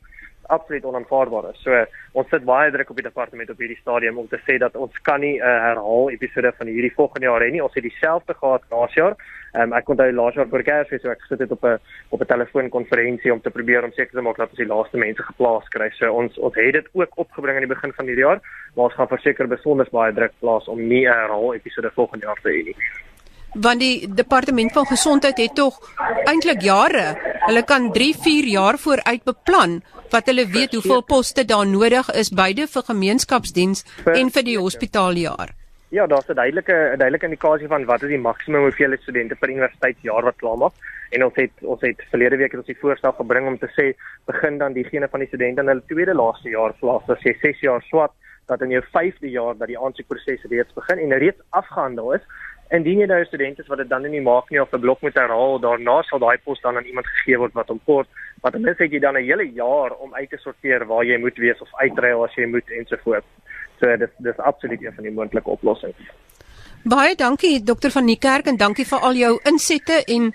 absoluut 0.48 0.86
onaanvaarbaar 0.86 1.50
is. 1.52 1.62
So 1.64 1.86
ons 2.14 2.30
sit 2.30 2.46
baie 2.46 2.72
druk 2.72 2.90
op 2.90 2.96
die 3.00 3.06
departement 3.06 3.50
op 3.50 3.60
hierdie 3.62 3.80
stadium 3.82 4.18
om 4.18 4.28
te 4.28 4.40
sê 4.48 4.58
dat 4.60 4.76
ons 4.76 4.98
kan 5.08 5.20
nie 5.20 5.38
'n 5.38 5.44
uh, 5.44 5.60
herhaal 5.68 6.10
episode 6.10 6.54
van 6.58 6.68
hierdie 6.68 6.94
volgende 6.96 7.28
jaar 7.28 7.42
hê 7.42 7.52
nie. 7.52 7.64
Ons 7.64 7.74
het 7.74 7.84
dieselfde 7.84 8.34
gehad 8.34 8.64
laas 8.70 8.94
jaar. 8.94 9.16
Um, 9.54 9.74
ek 9.74 9.86
daai 9.86 10.12
laas 10.14 10.36
jaar 10.36 10.48
voor 10.48 10.64
Kersfees 10.64 11.02
so 11.02 11.10
ek 11.10 11.22
gesit 11.22 11.40
het 11.40 11.52
op 11.52 11.64
'n 11.64 11.80
op 12.10 12.22
'n 12.22 12.26
telefoonkonferensie 12.26 13.34
om 13.34 13.42
te 13.42 13.50
probeer 13.52 13.84
om 13.84 13.92
seker 13.92 14.12
te 14.12 14.22
maak 14.22 14.38
dat 14.38 14.50
ons 14.50 14.58
die 14.58 14.74
laaste 14.74 14.98
mense 14.98 15.24
geplaas 15.24 15.68
kry. 15.70 15.90
So 15.90 16.14
ons 16.14 16.38
ons 16.38 16.56
het 16.56 16.74
dit 16.74 16.88
ook 16.94 17.18
opgebring 17.18 17.56
aan 17.56 17.68
die 17.68 17.76
begin 17.76 17.94
van 17.94 18.06
hierdie 18.06 18.26
jaar, 18.26 18.40
maar 18.76 18.86
ons 18.86 18.94
gaan 18.94 19.08
verseker 19.08 19.48
besonder 19.48 19.88
baie 19.92 20.14
druk 20.14 20.34
plaas 20.40 20.68
om 20.68 20.88
nie 20.88 21.06
'n 21.08 21.14
herhaal 21.14 21.54
episode 21.54 21.92
volgende 21.92 22.26
jaar 22.26 22.40
te 22.42 22.50
hê 22.50 22.64
nie 22.66 22.76
want 23.54 23.80
die 23.80 24.08
departement 24.08 24.72
van 24.72 24.86
gesondheid 24.86 25.38
het 25.38 25.56
tog 25.56 25.80
eintlik 26.26 26.62
jare. 26.62 27.16
Hulle 27.48 27.64
kan 27.64 27.92
3, 27.92 28.16
4 28.16 28.48
jaar 28.48 28.78
vooruit 28.78 29.24
beplan 29.24 29.82
wat 30.12 30.28
hulle 30.28 30.46
weet 30.48 30.76
hoeveel 30.76 31.04
poste 31.04 31.46
daar 31.46 31.68
nodig 31.68 32.10
is 32.20 32.32
beide 32.36 32.68
vir 32.68 32.84
gemeenskapsdiens 32.84 33.86
en 34.06 34.32
vir 34.32 34.44
die 34.44 34.58
hospitaaljaar. 34.60 35.56
Ja, 35.92 36.08
daar's 36.08 36.30
'n 36.30 36.36
duidelike 36.36 36.74
'n 36.94 36.98
duidelike 36.98 37.26
indikasie 37.26 37.68
van 37.68 37.86
wat 37.86 38.04
is 38.04 38.10
die 38.10 38.18
maksimum 38.18 38.62
hoeveelheid 38.62 39.02
studente 39.02 39.36
per 39.36 39.50
universiteitsjaar 39.50 40.24
wat 40.24 40.36
klaar 40.36 40.58
maak. 40.58 40.74
En 41.10 41.24
ons 41.24 41.36
het 41.36 41.52
ons 41.62 41.82
het 41.82 42.02
verlede 42.10 42.38
week 42.38 42.52
het 42.52 42.60
ons 42.60 42.68
die 42.68 42.80
voorstel 42.80 43.12
gebring 43.12 43.48
om 43.48 43.58
te 43.58 43.68
sê 43.68 43.96
begin 44.26 44.58
dan 44.58 44.74
diegene 44.74 45.08
van 45.08 45.20
die 45.20 45.28
studente 45.28 45.62
in 45.62 45.68
hulle 45.68 45.84
tweede 45.88 46.14
laaste 46.14 46.50
jaar 46.50 46.74
plaas 46.80 47.10
as 47.10 47.24
jy 47.24 47.36
6 47.42 47.60
jaar 47.60 47.82
swat 47.82 48.12
dat 48.48 48.62
in 48.62 48.70
jou 48.70 48.84
5de 48.84 49.30
jaar 49.30 49.58
dat 49.58 49.68
die 49.68 49.80
aansoekproses 49.80 50.44
reeds 50.50 50.74
begin 50.74 50.98
en 51.00 51.18
reeds 51.18 51.42
afgehandel 51.50 52.14
is 52.14 52.22
indien 52.72 53.00
jy 53.04 53.08
nou 53.08 53.20
'n 53.20 53.26
student 53.26 53.60
is 53.60 53.68
wat 53.68 53.78
dit 53.78 53.90
dan 53.90 54.02
nie 54.10 54.22
maak 54.22 54.50
nie 54.50 54.62
of 54.62 54.74
'n 54.74 54.80
blok 54.80 55.02
moet 55.02 55.14
herhaal, 55.14 55.60
daarna 55.60 56.02
sal 56.04 56.20
daai 56.20 56.38
pos 56.44 56.62
dan 56.62 56.78
aan 56.78 56.86
iemand 56.86 57.08
gegee 57.08 57.38
word 57.38 57.54
wat 57.54 57.68
hom 57.68 57.80
kort, 57.86 58.08
wat 58.42 58.54
ten 58.54 58.62
minste 58.62 58.84
het 58.84 58.92
jy 58.92 59.00
dan 59.00 59.18
'n 59.18 59.24
hele 59.24 59.52
jaar 59.52 59.92
om 59.96 60.14
uit 60.14 60.30
te 60.30 60.38
sorteer 60.38 60.86
waar 60.86 61.04
jy 61.04 61.18
moet 61.18 61.38
wees 61.38 61.62
of 61.62 61.70
uitruil 61.74 62.24
as 62.24 62.36
jy 62.36 62.46
moet 62.46 62.70
ensovoorts. 62.70 63.28
So 63.80 63.98
dis 63.98 64.10
dis 64.18 64.38
absoluut 64.38 64.82
een 64.82 64.94
van 64.94 65.04
die 65.04 65.14
moontlike 65.14 65.50
oplossings. 65.50 66.12
Baie 66.84 67.16
dankie 67.16 67.64
dokter 67.64 67.92
van 67.92 68.06
Niekerk 68.06 68.48
en 68.48 68.58
dankie 68.58 68.86
vir 68.86 69.00
al 69.00 69.14
jou 69.14 69.40
insette 69.44 70.04
en 70.08 70.34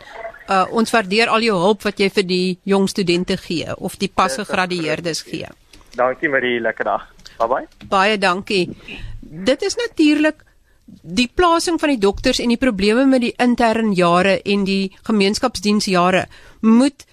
uh, 0.48 0.66
ons 0.70 0.90
waardeer 0.90 1.28
al 1.28 1.42
jou 1.42 1.56
hulp 1.58 1.82
wat 1.82 1.98
jy 1.98 2.08
vir 2.10 2.26
die 2.26 2.58
jong 2.62 2.88
studente 2.88 3.36
gee 3.36 3.76
of 3.76 3.96
die 3.96 4.10
pas 4.14 4.36
gegradueerdes 4.36 5.22
gee. 5.22 5.48
Dankie 5.96 6.28
Marie, 6.28 6.60
lekker 6.60 6.84
dag. 6.84 7.08
Bye 7.38 7.48
bye. 7.48 7.88
Baie 7.88 8.18
dankie. 8.18 8.76
Dit 9.20 9.62
is 9.62 9.74
natuurlik 9.74 10.45
die 10.86 11.28
plasing 11.34 11.80
van 11.80 11.88
die 11.94 12.00
dokters 12.02 12.38
en 12.38 12.48
die 12.48 12.60
probleme 12.60 13.06
met 13.06 13.24
die 13.24 13.34
intern 13.42 13.92
jare 13.92 14.40
en 14.42 14.64
die 14.64 14.92
gemeenskapsdiensjare 15.08 16.26
moet 16.62 17.06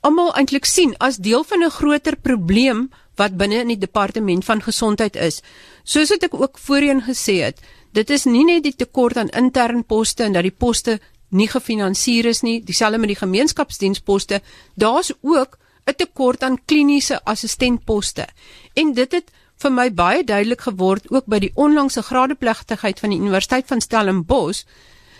almal 0.00 0.32
eintlik 0.38 0.64
sien 0.64 0.94
as 0.98 1.20
deel 1.20 1.44
van 1.44 1.64
'n 1.64 1.70
groter 1.70 2.16
probleem 2.16 2.88
wat 3.16 3.36
binne 3.36 3.60
in 3.60 3.68
die 3.68 3.78
departement 3.78 4.44
van 4.44 4.62
gesondheid 4.62 5.16
is. 5.16 5.42
Soos 5.84 6.10
ek 6.10 6.34
ook 6.34 6.58
voorheen 6.58 7.02
gesê 7.02 7.42
het, 7.42 7.60
dit 7.92 8.10
is 8.10 8.24
nie 8.24 8.44
net 8.44 8.62
die 8.62 8.76
tekort 8.76 9.16
aan 9.16 9.28
intern 9.28 9.84
poste 9.84 10.24
en 10.24 10.32
dat 10.32 10.42
die 10.42 10.58
poste 10.58 11.00
nie 11.28 11.48
gefinansier 11.48 12.26
is 12.26 12.42
nie, 12.42 12.60
dieselfde 12.64 12.98
met 12.98 13.08
die 13.08 13.22
gemeenskapsdiensposte, 13.22 14.40
daar's 14.74 15.12
ook 15.20 15.58
'n 15.86 15.94
tekort 15.96 16.42
aan 16.42 16.64
kliniese 16.64 17.24
assistentposte. 17.24 18.26
En 18.74 18.92
dit 18.92 19.12
het 19.12 19.30
vir 19.62 19.74
my 19.74 19.88
baie 19.90 20.24
duidelik 20.24 20.66
geword 20.68 21.08
ook 21.10 21.26
by 21.26 21.40
die 21.42 21.52
onlangse 21.54 22.02
gradeplegtigheid 22.02 23.00
van 23.00 23.14
die 23.14 23.18
Universiteit 23.18 23.66
van 23.66 23.80
Stellenbosch 23.80 24.64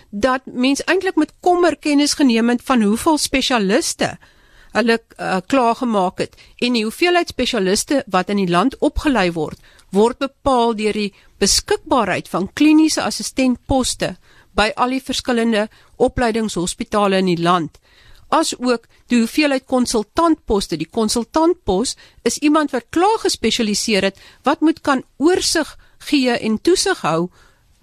dat 0.09 0.45
mens 0.45 0.83
eintlik 0.83 1.15
met 1.15 1.33
kommer 1.39 1.75
kennis 1.75 2.15
geneem 2.17 2.49
het 2.49 2.61
van 2.65 2.81
hoeveel 2.81 3.17
spesialiste 3.17 4.17
hulle 4.71 4.99
uh, 5.17 5.37
klaar 5.47 5.75
gemaak 5.75 6.21
het 6.23 6.37
en 6.61 6.77
die 6.77 6.85
hoeveelheid 6.85 7.33
spesialiste 7.33 8.03
wat 8.07 8.29
in 8.29 8.41
die 8.41 8.49
land 8.49 8.77
opgelei 8.79 9.29
word 9.33 9.59
word 9.91 10.19
bepaal 10.21 10.75
deur 10.77 10.93
die 10.93 11.13
beskikbaarheid 11.41 12.29
van 12.29 12.49
kliniese 12.53 13.03
assistentposte 13.03 14.15
by 14.53 14.69
al 14.75 14.93
die 14.93 15.03
verskillende 15.03 15.67
opleidingshospitale 15.97 17.21
in 17.23 17.31
die 17.33 17.41
land 17.41 17.79
as 18.29 18.53
ook 18.57 18.87
die 19.07 19.19
hoeveelheid 19.19 19.65
konsultantposte. 19.65 20.77
Die 20.77 20.89
konsultantpos 20.89 21.95
is 22.23 22.37
iemand 22.37 22.71
wat 22.71 22.89
klaar 22.89 23.19
gespesialiseer 23.25 24.09
het 24.09 24.19
wat 24.43 24.61
moet 24.61 24.81
kan 24.81 25.03
oorsig 25.17 25.77
gee 26.09 26.37
en 26.37 26.61
toesig 26.61 27.01
hou 27.01 27.29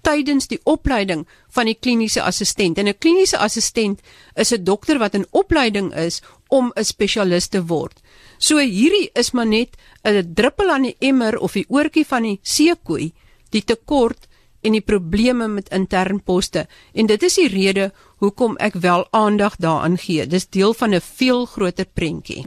tydens 0.07 0.47
die 0.47 0.59
opleiding 0.63 1.25
van 1.51 1.67
die 1.67 1.75
kliniese 1.75 2.23
assistent. 2.23 2.77
En 2.77 2.87
'n 2.87 2.97
kliniese 2.97 3.37
assistent 3.37 3.99
is 4.35 4.53
'n 4.53 4.63
dokter 4.63 4.99
wat 4.99 5.13
in 5.13 5.27
opleiding 5.31 5.93
is 5.95 6.21
om 6.47 6.71
'n 6.75 6.83
spesialis 6.83 7.47
te 7.47 7.65
word. 7.65 7.99
So 8.37 8.57
hierdie 8.57 9.09
is 9.13 9.31
maar 9.31 9.47
net 9.47 9.69
'n 10.03 10.33
druppel 10.33 10.69
aan 10.69 10.81
die 10.81 10.95
emmer 10.99 11.37
of 11.37 11.53
die 11.53 11.65
oortjie 11.67 12.05
van 12.05 12.23
die 12.23 12.39
seekoei, 12.41 13.13
die 13.49 13.63
tekort 13.63 14.27
en 14.61 14.71
die 14.71 14.81
probleme 14.81 15.47
met 15.47 15.69
intern 15.69 16.21
poste. 16.23 16.67
En 16.93 17.05
dit 17.05 17.23
is 17.23 17.35
die 17.35 17.47
rede 17.47 17.91
hoekom 18.17 18.57
ek 18.57 18.79
wel 18.81 19.07
aandag 19.11 19.55
daaraan 19.61 19.97
gee. 19.97 20.25
Dis 20.27 20.49
deel 20.49 20.73
van 20.73 20.93
'n 20.93 21.01
veel 21.01 21.45
groter 21.45 21.85
prentjie. 21.93 22.45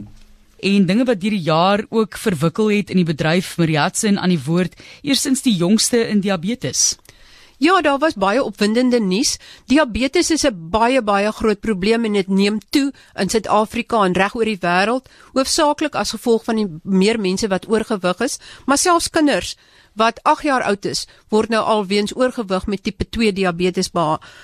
En 0.59 0.85
dinge 0.85 1.05
wat 1.05 1.21
hierdie 1.21 1.41
jaar 1.41 1.85
ook 1.89 2.17
verwikkel 2.17 2.69
het 2.69 2.89
in 2.89 3.01
die 3.01 3.05
bedryf 3.05 3.57
Mariatse 3.57 4.19
aan 4.19 4.29
die 4.29 4.43
woord, 4.45 4.75
eersins 5.01 5.41
die 5.41 5.55
jongste 5.55 6.07
in 6.07 6.19
diabetes. 6.19 6.97
Ja, 7.61 7.81
daar 7.81 7.99
was 8.01 8.15
baie 8.17 8.41
opwindende 8.43 8.99
nuus. 8.99 9.35
Diabetes 9.69 10.31
is 10.31 10.45
'n 10.45 10.69
baie 10.69 11.01
baie 11.01 11.31
groot 11.31 11.59
probleem 11.59 12.05
en 12.05 12.13
dit 12.13 12.27
neem 12.27 12.59
toe 12.69 12.93
in 13.13 13.29
Suid-Afrika 13.29 14.03
en 14.03 14.13
reg 14.13 14.35
oor 14.35 14.45
die 14.45 14.57
wêreld, 14.57 15.09
hoofsaaklik 15.33 15.95
as 15.95 16.09
gevolg 16.09 16.43
van 16.43 16.55
die 16.55 16.67
meer 16.83 17.19
mense 17.19 17.47
wat 17.47 17.69
oorgewig 17.69 18.19
is, 18.19 18.39
maar 18.65 18.77
selfs 18.77 19.09
kinders 19.09 19.55
wat 19.93 20.23
8 20.23 20.43
jaar 20.43 20.63
oud 20.63 20.85
is, 20.85 21.07
word 21.29 21.49
nou 21.49 21.63
al 21.63 21.85
weens 21.85 22.15
oorgewig 22.15 22.65
met 22.65 22.83
tipe 22.83 23.09
2 23.09 23.33
diabetes 23.33 23.89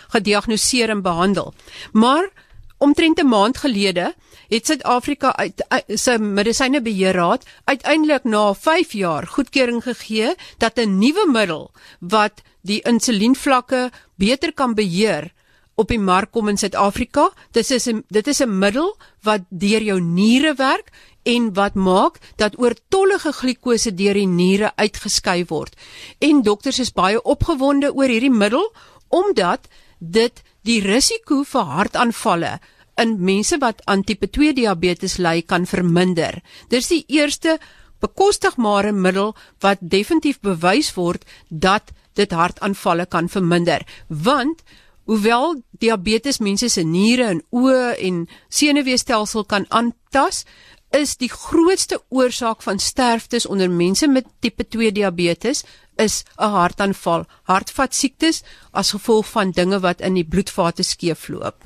gediagnoseer 0.08 0.90
en 0.90 1.02
behandel. 1.02 1.54
Maar 1.92 2.30
omtrent 2.78 3.20
'n 3.20 3.28
maand 3.28 3.58
gelede 3.58 4.14
het 4.48 4.66
Suid-Afrika 4.66 5.36
uit, 5.36 5.66
uit 5.68 6.00
sy 6.00 6.18
medisynebeheerraad 6.18 7.46
uiteindelik 7.64 8.24
na 8.24 8.54
5 8.54 8.92
jaar 8.92 9.28
goedkeuring 9.28 9.84
gegee 9.84 10.36
dat 10.58 10.78
'n 10.78 10.98
nuwe 10.98 11.28
middel 11.32 11.72
wat 12.00 12.42
die 12.62 12.82
insulienvlakke 12.82 13.92
beter 14.16 14.54
kan 14.54 14.74
beheer 14.74 15.34
op 15.76 15.88
die 15.88 16.00
mark 16.00 16.32
kom 16.32 16.48
in 16.48 16.58
Suid-Afrika. 16.58 17.32
Dit 17.52 17.70
is 17.72 17.88
'n 17.88 18.04
dit 18.08 18.28
is 18.28 18.42
'n 18.42 18.58
middel 18.60 18.98
wat 19.22 19.42
deur 19.50 19.82
jou 19.82 20.02
niere 20.02 20.54
werk 20.54 20.92
en 21.24 21.54
wat 21.54 21.74
maak 21.74 22.20
dat 22.36 22.60
oortollige 22.60 23.32
glikose 23.32 23.94
deur 23.94 24.14
die 24.14 24.28
niere 24.28 24.72
uitgeskei 24.76 25.46
word. 25.46 25.76
En 26.20 26.42
dokters 26.42 26.80
is 26.80 26.92
baie 26.92 27.22
opgewonde 27.22 27.94
oor 27.94 28.08
hierdie 28.08 28.32
middel 28.32 28.74
omdat 29.08 29.68
dit 30.00 30.44
die 30.68 30.82
risiko 30.84 31.44
vir 31.48 31.70
hartaanvalle 31.78 32.58
in 33.02 33.18
mense 33.24 33.60
wat 33.62 33.84
aan 33.86 34.04
tipe 34.04 34.28
2 34.34 34.56
diabetes 34.58 35.18
ly 35.22 35.42
kan 35.42 35.68
verminder. 35.70 36.42
Dis 36.70 36.90
die 36.92 37.04
eerste 37.08 37.58
bekostigbare 38.02 38.92
middel 38.92 39.34
wat 39.64 39.82
definitief 39.82 40.42
bewys 40.42 40.92
word 40.98 41.26
dat 41.50 41.94
dit 42.18 42.34
hartaanvalle 42.34 43.06
kan 43.06 43.30
verminder, 43.30 43.86
want 44.10 44.64
hoewel 45.08 45.62
diabetes 45.80 46.42
mense 46.44 46.70
se 46.70 46.84
niere 46.84 47.30
en 47.32 47.44
oë 47.54 47.94
en 48.10 48.24
senuweestelsel 48.50 49.46
kan 49.46 49.68
aantas, 49.70 50.44
is 50.92 51.18
die 51.20 51.30
grootste 51.30 52.00
oorsaak 52.10 52.64
van 52.64 52.80
sterftes 52.80 53.46
onder 53.46 53.70
mense 53.70 54.08
met 54.08 54.28
tipe 54.42 54.64
2 54.64 54.92
diabetes 54.92 55.64
is 55.98 56.24
'n 56.38 56.52
hartaanval, 56.52 57.26
hartvaskiektes 57.44 58.44
as 58.72 58.92
gevolg 58.92 59.26
van 59.26 59.52
dinge 59.52 59.80
wat 59.80 60.02
in 60.02 60.14
die 60.14 60.26
bloedvate 60.26 60.84
skeefloop. 60.84 61.64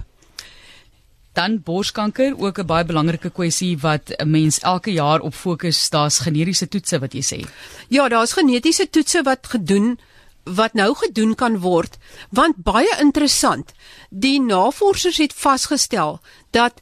Dan 1.34 1.62
borskanker, 1.64 2.36
ook 2.38 2.60
'n 2.60 2.66
baie 2.66 2.86
belangrike 2.86 3.30
kwessie 3.30 3.78
wat 3.78 4.10
'n 4.10 4.30
mens 4.30 4.60
elke 4.60 4.92
jaar 4.92 5.20
op 5.20 5.34
fokus, 5.34 5.90
daar's 5.90 6.20
genetiese 6.20 6.68
toetse 6.68 7.00
wat 7.00 7.14
jy 7.14 7.22
sê. 7.22 7.50
Ja, 7.88 8.10
daar's 8.10 8.34
genetiese 8.34 8.90
toetse 8.90 9.24
wat 9.24 9.48
gedoen 9.48 10.00
wat 10.44 10.74
nou 10.74 10.96
gedoen 10.96 11.36
kan 11.36 11.60
word, 11.60 11.98
want 12.30 12.56
baie 12.56 12.98
interessant. 13.00 13.72
Die 14.10 14.42
navorsers 14.42 15.18
het 15.18 15.34
vasgestel 15.34 16.20
dat 16.50 16.74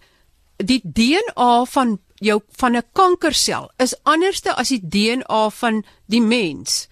die 0.58 0.82
DNA 0.84 1.66
van 1.66 2.00
jou 2.20 2.42
van 2.60 2.76
'n 2.76 2.84
kankersel 2.94 3.72
is 3.78 3.96
anderste 4.04 4.54
as 4.56 4.70
die 4.70 4.82
DNA 4.84 5.50
van 5.50 5.84
die 6.08 6.22
mens. 6.22 6.88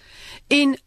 En 0.47 0.77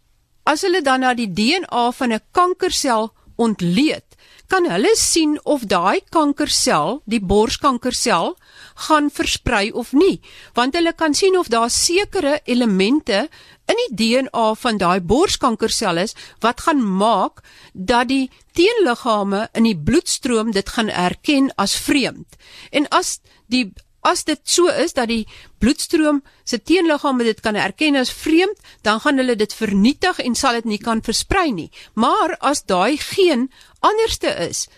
as 0.44 0.62
hulle 0.62 0.82
dan 0.82 1.00
na 1.00 1.14
die 1.14 1.32
DNA 1.32 1.92
van 1.92 2.12
'n 2.12 2.20
kankersel 2.32 3.12
ontleed, 3.37 4.04
kan 4.50 4.66
hulle 4.66 4.90
sien 4.99 5.38
of 5.44 5.62
daai 5.70 6.00
kankersel, 6.11 7.02
die 7.04 7.20
borskankersel, 7.20 8.37
gaan 8.75 9.11
versprei 9.11 9.70
of 9.73 9.92
nie, 9.92 10.20
want 10.54 10.75
hulle 10.75 10.92
kan 10.92 11.14
sien 11.14 11.38
of 11.38 11.49
daar 11.49 11.70
sekere 11.70 12.40
elemente 12.44 13.28
in 13.70 13.78
die 13.85 13.92
DNA 14.00 14.54
van 14.59 14.80
daai 14.80 15.00
borskankersel 15.00 16.02
is 16.02 16.16
wat 16.42 16.64
gaan 16.66 16.82
maak 16.82 17.44
dat 17.73 18.09
die 18.11 18.30
teenliggame 18.59 19.47
in 19.54 19.68
die 19.68 19.78
bloedstroom 19.78 20.50
dit 20.56 20.68
gaan 20.68 20.90
erken 20.90 21.52
as 21.56 21.76
vreemd. 21.78 22.35
En 22.70 22.88
as 22.88 23.20
die 23.47 23.70
As 24.00 24.25
dit 24.25 24.40
so 24.45 24.69
is 24.73 24.95
dat 24.97 25.11
die 25.11 25.26
bloedstroom 25.61 26.23
se 26.45 26.59
teenliggame 26.59 27.25
dit 27.25 27.40
kan 27.45 27.57
erken 27.57 27.97
as 28.00 28.12
vreemd, 28.12 28.57
dan 28.83 29.00
gaan 29.00 29.21
hulle 29.21 29.37
dit 29.37 29.52
vernietig 29.52 30.19
en 30.25 30.35
sal 30.35 30.61
dit 30.61 30.64
nie 30.64 30.80
kan 30.80 31.02
versprei 31.04 31.50
nie. 31.52 31.71
Maar 31.95 32.37
as 32.40 32.64
daai 32.64 32.97
geen 32.97 33.50
anderste 33.80 34.33
is 34.49 34.69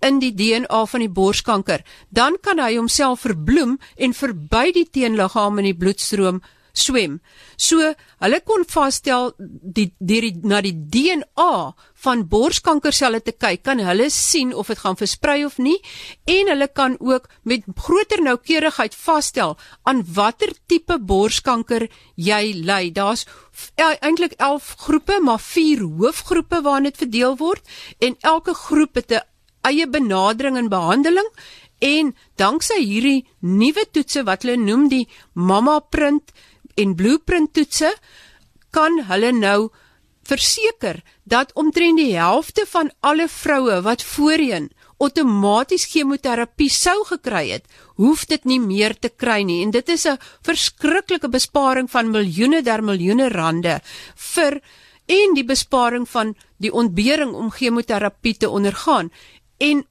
in 0.00 0.20
die 0.22 0.30
DNA 0.30 0.84
van 0.86 1.02
die 1.02 1.10
borskanker, 1.10 1.82
dan 2.14 2.38
kan 2.42 2.62
hy 2.62 2.76
homself 2.76 3.24
verbloem 3.26 3.78
en 3.96 4.14
verby 4.14 4.70
die 4.76 4.86
teenliggame 4.86 5.64
in 5.64 5.72
die 5.72 5.78
bloedstroom 5.78 6.38
swem. 6.78 7.18
So 7.56 7.92
hulle 8.22 8.40
kon 8.46 8.64
vasstel 8.68 9.32
die 9.38 9.90
deur 9.98 10.26
die 10.26 10.48
na 10.48 10.60
die 10.64 10.74
DNA 10.74 11.74
van 12.04 12.24
borskankerselle 12.30 13.20
te 13.20 13.34
kyk, 13.34 13.64
kan 13.66 13.82
hulle 13.82 14.08
sien 14.14 14.54
of 14.54 14.70
dit 14.70 14.78
gaan 14.78 14.98
versprei 14.98 15.44
of 15.46 15.58
nie 15.58 15.78
en 16.30 16.52
hulle 16.52 16.68
kan 16.68 16.96
ook 17.00 17.28
met 17.42 17.66
groter 17.76 18.22
noukeurigheid 18.22 18.94
vasstel 18.94 19.56
aan 19.82 20.04
watter 20.14 20.54
tipe 20.70 20.98
borskanker 20.98 21.88
jy 22.14 22.42
ly. 22.62 22.90
Daar's 22.94 23.26
eintlik 23.76 24.38
11 24.38 24.74
groepe, 24.78 25.18
maar 25.20 25.42
4 25.42 25.82
hoofgroepe 25.98 26.62
waarin 26.62 26.90
dit 26.90 27.02
verdeel 27.02 27.36
word 27.36 27.62
en 27.98 28.16
elke 28.20 28.54
groep 28.54 28.94
het 28.94 29.12
'n 29.12 29.26
eie 29.68 29.86
benadering 29.86 30.56
en 30.56 30.68
behandeling 30.68 31.28
en 31.78 32.14
danksy 32.36 32.78
hierdie 32.82 33.26
nuwe 33.40 33.84
toetse 33.92 34.24
wat 34.26 34.42
hulle 34.42 34.58
noem 34.58 34.88
die 34.90 35.06
mamma 35.34 35.78
print 35.80 36.32
en 36.78 36.94
blueprint 36.98 37.52
toetse 37.54 37.92
kan 38.74 39.02
hulle 39.10 39.32
nou 39.32 39.68
verseker 40.28 41.00
dat 41.24 41.54
omtrent 41.56 42.00
die 42.00 42.14
helfte 42.16 42.66
van 42.68 42.90
alle 43.00 43.28
vroue 43.32 43.80
wat 43.86 44.04
voorheen 44.04 44.68
outomaties 44.98 45.86
chemoterapie 45.92 46.70
sou 46.74 46.96
gekry 47.06 47.44
het, 47.52 47.66
hoef 48.02 48.24
dit 48.26 48.44
nie 48.50 48.58
meer 48.60 48.96
te 48.98 49.10
kry 49.14 49.42
nie 49.46 49.60
en 49.62 49.70
dit 49.70 49.88
is 49.94 50.06
'n 50.06 50.18
verskriklike 50.42 51.28
besparing 51.28 51.88
van 51.90 52.10
miljoene 52.10 52.62
der 52.62 52.82
miljoene 52.82 53.28
rande 53.28 53.80
vir 54.34 54.60
en 55.06 55.34
die 55.34 55.44
besparing 55.44 56.08
van 56.08 56.34
die 56.58 56.72
ontbering 56.72 57.32
om 57.34 57.50
chemoterapie 57.50 58.36
te 58.36 58.48
ondergaan. 58.48 59.10
En 59.58 59.86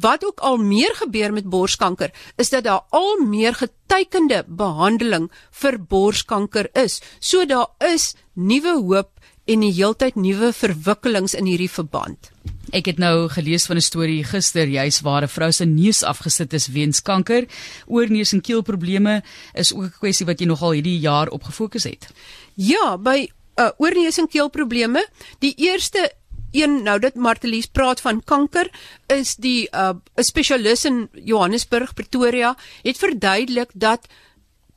wat 0.00 0.24
ook 0.24 0.40
al 0.40 0.56
meer 0.56 0.94
gebeur 0.94 1.32
met 1.32 1.48
borskanker 1.48 2.12
is 2.36 2.50
dat 2.50 2.64
daar 2.64 2.84
al 2.90 3.20
meer 3.26 3.54
getekende 3.54 4.44
behandeling 4.48 5.30
vir 5.50 5.78
borskanker 5.78 6.70
is. 6.72 7.00
So 7.20 7.44
daar 7.46 7.68
is 7.92 8.14
nuwe 8.32 8.78
hoop 8.80 9.10
en 9.44 9.60
die 9.60 9.72
heeltyd 9.74 10.16
nuwe 10.16 10.52
verwikkelings 10.54 11.34
in 11.34 11.48
hierdie 11.50 11.70
verband. 11.70 12.30
Ek 12.72 12.86
het 12.88 13.00
nou 13.02 13.28
gelees 13.28 13.66
van 13.66 13.76
'n 13.76 13.84
storie 13.84 14.24
gister 14.24 14.66
juis 14.66 15.00
waar 15.00 15.22
'n 15.22 15.28
vrou 15.28 15.52
se 15.52 15.64
neus 15.64 16.02
afgesit 16.02 16.52
is 16.52 16.68
weens 16.68 17.02
kanker. 17.02 17.46
Oorneus 17.86 18.32
en 18.32 18.40
keelprobleme 18.40 19.22
is 19.54 19.74
ook 19.74 19.84
'n 19.84 19.98
kwessie 19.98 20.26
wat 20.26 20.40
jy 20.40 20.46
nogal 20.46 20.72
hierdie 20.72 20.98
jaar 20.98 21.28
op 21.28 21.42
gefokus 21.42 21.84
het. 21.84 22.08
Ja, 22.54 22.96
by 22.96 23.28
uh, 23.56 23.70
oorneus 23.78 24.18
en 24.18 24.28
keelprobleme, 24.28 25.06
die 25.38 25.54
eerste 25.56 26.12
een 26.52 26.82
nou 26.82 26.98
dit 26.98 27.14
Martelies 27.14 27.66
praat 27.66 28.00
van 28.00 28.22
kanker 28.24 28.70
is 29.06 29.36
die 29.36 29.68
'n 29.72 30.00
uh, 30.16 30.24
spesialis 30.24 30.84
in 30.84 31.08
Johannesburg 31.12 31.94
Pretoria 31.94 32.56
het 32.82 32.98
verduidelik 32.98 33.70
dat 33.74 34.08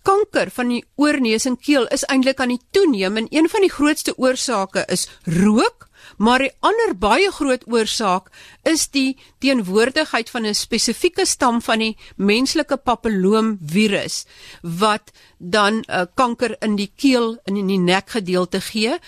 kanker 0.06 0.52
van 0.54 0.70
die 0.74 0.84
oorneus 1.02 1.48
en 1.50 1.58
keel 1.58 1.88
is 1.96 2.06
eintlik 2.12 2.42
aan 2.44 2.54
die 2.54 2.62
toeneem 2.76 3.18
en 3.22 3.28
een 3.34 3.50
van 3.50 3.66
die 3.66 3.74
grootste 3.74 4.14
oorsake 4.22 4.86
is 4.94 5.08
rook, 5.26 5.88
maar 6.18 6.44
'n 6.44 6.54
ander 6.60 6.94
baie 6.98 7.32
groot 7.32 7.64
oorsaak 7.68 8.30
is 8.64 8.88
die 8.88 9.18
teenwoordigheid 9.40 10.30
van 10.30 10.46
'n 10.46 10.54
spesifieke 10.54 11.26
stam 11.26 11.62
van 11.62 11.80
die 11.80 11.98
menslike 12.16 12.78
papilloom 12.78 13.58
virus 13.62 14.26
wat 14.62 15.12
dan 15.38 15.84
uh, 15.88 16.06
kanker 16.14 16.56
in 16.62 16.76
die 16.76 16.92
keel 16.96 17.38
en 17.46 17.58
in 17.58 17.68
die 17.68 17.80
nekgedeelte 17.80 18.62
gee 18.62 19.00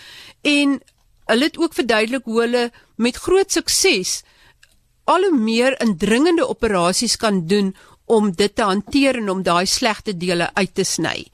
en 0.41 0.81
hulle 1.27 1.49
het 1.49 1.57
ook 1.57 1.73
verduidelik 1.73 2.25
hoe 2.25 2.41
hulle 2.41 2.63
met 2.95 3.19
groot 3.21 3.51
sukses 3.51 4.21
al 5.07 5.23
hoe 5.23 5.37
meer 5.37 5.77
indringende 5.83 6.47
operasies 6.47 7.15
kan 7.15 7.45
doen 7.47 7.75
om 8.05 8.31
dit 8.31 8.55
te 8.55 8.63
hanteer 8.63 9.19
en 9.19 9.29
om 9.29 9.43
daai 9.43 9.65
slegte 9.67 10.15
dele 10.17 10.49
uit 10.53 10.73
te 10.75 10.83
sny. 10.87 11.27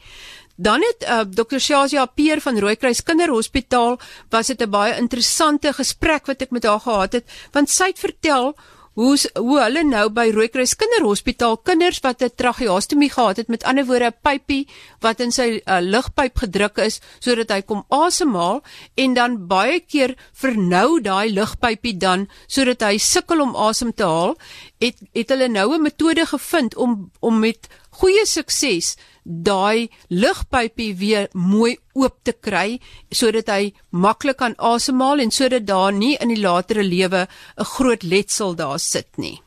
Dan 0.56 0.82
het 0.86 1.06
uh, 1.06 1.22
Dr. 1.26 1.58
Shazia 1.58 2.06
Peer 2.06 2.42
van 2.42 2.60
Rooikruis 2.60 3.02
Kinderhospitaal 3.04 3.98
was 4.30 4.48
dit 4.48 4.62
'n 4.62 4.70
baie 4.70 4.98
interessante 4.98 5.74
gesprek 5.74 6.26
wat 6.26 6.42
ek 6.42 6.52
met 6.52 6.64
haar 6.64 6.80
gehad 6.80 7.14
het 7.14 7.26
want 7.52 7.70
sy 7.70 7.90
het 7.90 8.00
vertel 8.00 8.56
hoe 8.94 9.18
hoe 9.40 9.58
hulle 9.62 9.84
nou 9.88 10.04
by 10.14 10.28
Rooikruis 10.34 10.76
Kinderhospitaal 10.78 11.58
kinders 11.66 12.00
wat 12.06 12.22
'n 12.22 12.36
tracheostomie 12.36 13.10
gehad 13.10 13.38
het 13.38 13.48
met 13.48 13.64
ander 13.64 13.86
woorde 13.86 14.06
'n 14.06 14.20
pypie 14.22 14.68
wat 15.02 15.20
in 15.20 15.32
sy 15.32 15.62
uh, 15.66 15.80
lugpyp 15.82 16.38
gedruk 16.38 16.78
is 16.78 17.02
sodat 17.20 17.50
hy 17.50 17.62
kom 17.62 17.86
asemhaal 17.90 18.62
en 18.96 19.14
dan 19.14 19.48
baie 19.48 19.80
keer 19.80 20.16
vernou 20.34 21.02
daai 21.02 21.34
lugpypie 21.34 21.98
dan 21.98 22.28
sodat 22.48 22.82
hy 22.82 22.98
sukkel 22.98 23.42
om 23.42 23.56
asem 23.56 23.94
te 23.94 24.04
haal. 24.04 24.38
Het 24.80 24.98
het 25.14 25.30
hulle 25.30 25.48
nou 25.48 25.74
'n 25.74 25.82
metode 25.82 26.26
gevind 26.26 26.76
om 26.76 27.12
om 27.20 27.40
met 27.40 27.68
goeie 27.90 28.26
sukses 28.26 28.96
daai 29.24 29.90
lugpypie 30.10 30.96
weer 30.96 31.30
mooi 31.34 31.78
oop 31.94 32.20
te 32.24 32.34
kry 32.34 32.80
sodat 33.12 33.50
hy 33.50 33.74
maklik 33.92 34.38
kan 34.38 34.56
asemhaal 34.58 35.20
en 35.24 35.32
sodat 35.32 35.66
daar 35.66 35.94
nie 35.94 36.16
in 36.20 36.34
die 36.34 36.42
latere 36.42 36.84
lewe 36.84 37.28
'n 37.28 37.66
groot 37.76 38.04
letsel 38.04 38.56
daar 38.56 38.80
sit 38.80 39.18
nie. 39.18 39.42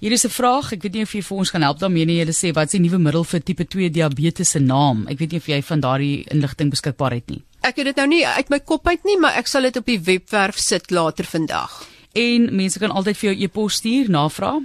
Hier 0.00 0.12
is 0.12 0.24
'n 0.24 0.30
vraag, 0.30 0.72
ek 0.72 0.82
weet 0.82 0.92
nie 0.92 1.02
of 1.02 1.12
jy 1.12 1.22
vir 1.22 1.36
ons 1.38 1.50
kan 1.50 1.62
help 1.62 1.78
daarmee 1.78 2.06
nie. 2.06 2.24
Jy 2.24 2.32
sê 2.32 2.54
wat 2.54 2.66
is 2.66 2.72
die 2.72 2.80
nuwe 2.80 2.98
middel 2.98 3.24
vir 3.24 3.40
tipe 3.40 3.64
2 3.64 3.90
diabetes 3.90 4.50
se 4.50 4.58
naam? 4.58 5.06
Ek 5.08 5.18
weet 5.18 5.32
nie 5.32 5.38
of 5.38 5.46
jy 5.46 5.62
van 5.62 5.80
daardie 5.80 6.24
inligting 6.30 6.70
beskikbaar 6.70 7.12
het 7.12 7.28
nie. 7.28 7.42
Ek 7.60 7.76
het 7.76 7.84
dit 7.84 7.96
nou 7.96 8.06
nie 8.06 8.26
uit 8.26 8.48
my 8.48 8.60
kop 8.60 8.88
uit 8.88 9.04
nie, 9.04 9.18
maar 9.18 9.36
ek 9.36 9.46
sal 9.46 9.62
dit 9.62 9.76
op 9.76 9.86
die 9.86 10.00
webwerf 10.00 10.58
sit 10.58 10.90
later 10.90 11.24
vandag. 11.24 11.86
En 12.14 12.56
mense 12.56 12.78
kan 12.78 12.90
altyd 12.90 13.16
vir 13.16 13.30
jou 13.30 13.44
e-pos 13.44 13.74
stuur 13.74 14.08
navraag. 14.10 14.62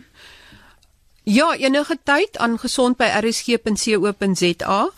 Ja, 1.26 1.58
enige 1.58 1.98
tyd 2.04 2.38
aan 2.38 2.60
gesond@rsg.co.za. 2.60 4.90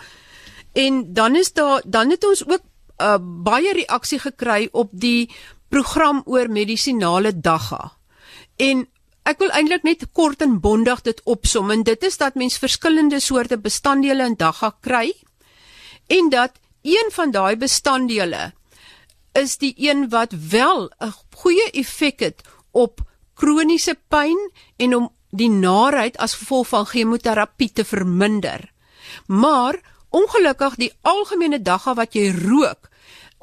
En 0.73 1.13
dan 1.13 1.35
is 1.35 1.53
daar 1.53 1.81
dan 1.85 2.09
het 2.09 2.27
ons 2.27 2.47
ook 2.47 2.61
uh, 2.97 3.15
baie 3.21 3.73
reaksie 3.73 4.19
gekry 4.19 4.69
op 4.71 4.89
die 4.91 5.35
program 5.67 6.21
oor 6.25 6.49
medisinale 6.49 7.39
dagga. 7.39 7.91
En 8.55 8.87
ek 9.23 9.39
wil 9.39 9.49
eintlik 9.55 9.83
net 9.83 10.05
kort 10.11 10.41
en 10.43 10.59
bondig 10.59 11.01
dit 11.01 11.21
opsom 11.23 11.71
en 11.71 11.83
dit 11.83 12.03
is 12.03 12.17
dat 12.17 12.35
mens 12.35 12.57
verskillende 12.57 13.19
soorte 13.19 13.57
bestanddele 13.57 14.25
in 14.25 14.35
dagga 14.35 14.75
kry 14.81 15.13
en 16.07 16.29
dat 16.29 16.51
een 16.81 17.09
van 17.11 17.31
daai 17.31 17.55
bestanddele 17.55 18.53
is 19.31 19.57
die 19.57 19.73
een 19.77 20.09
wat 20.09 20.33
wel 20.49 20.91
'n 20.99 21.13
goeie 21.35 21.71
effek 21.71 22.19
het 22.19 22.41
op 22.71 23.01
kroniese 23.33 23.97
pyn 24.07 24.51
en 24.77 24.95
om 24.95 25.11
die 25.37 25.49
naarheid 25.49 26.17
as 26.17 26.37
gevolg 26.39 26.67
van 26.67 26.85
chemoterapie 26.85 27.71
te 27.73 27.85
verminder. 27.85 28.71
Maar 29.27 29.79
ongelukkig 30.09 30.75
die 30.75 30.91
algemene 31.01 31.61
dagga 31.61 31.93
wat 31.97 32.15
jy 32.15 32.31
rook 32.31 32.89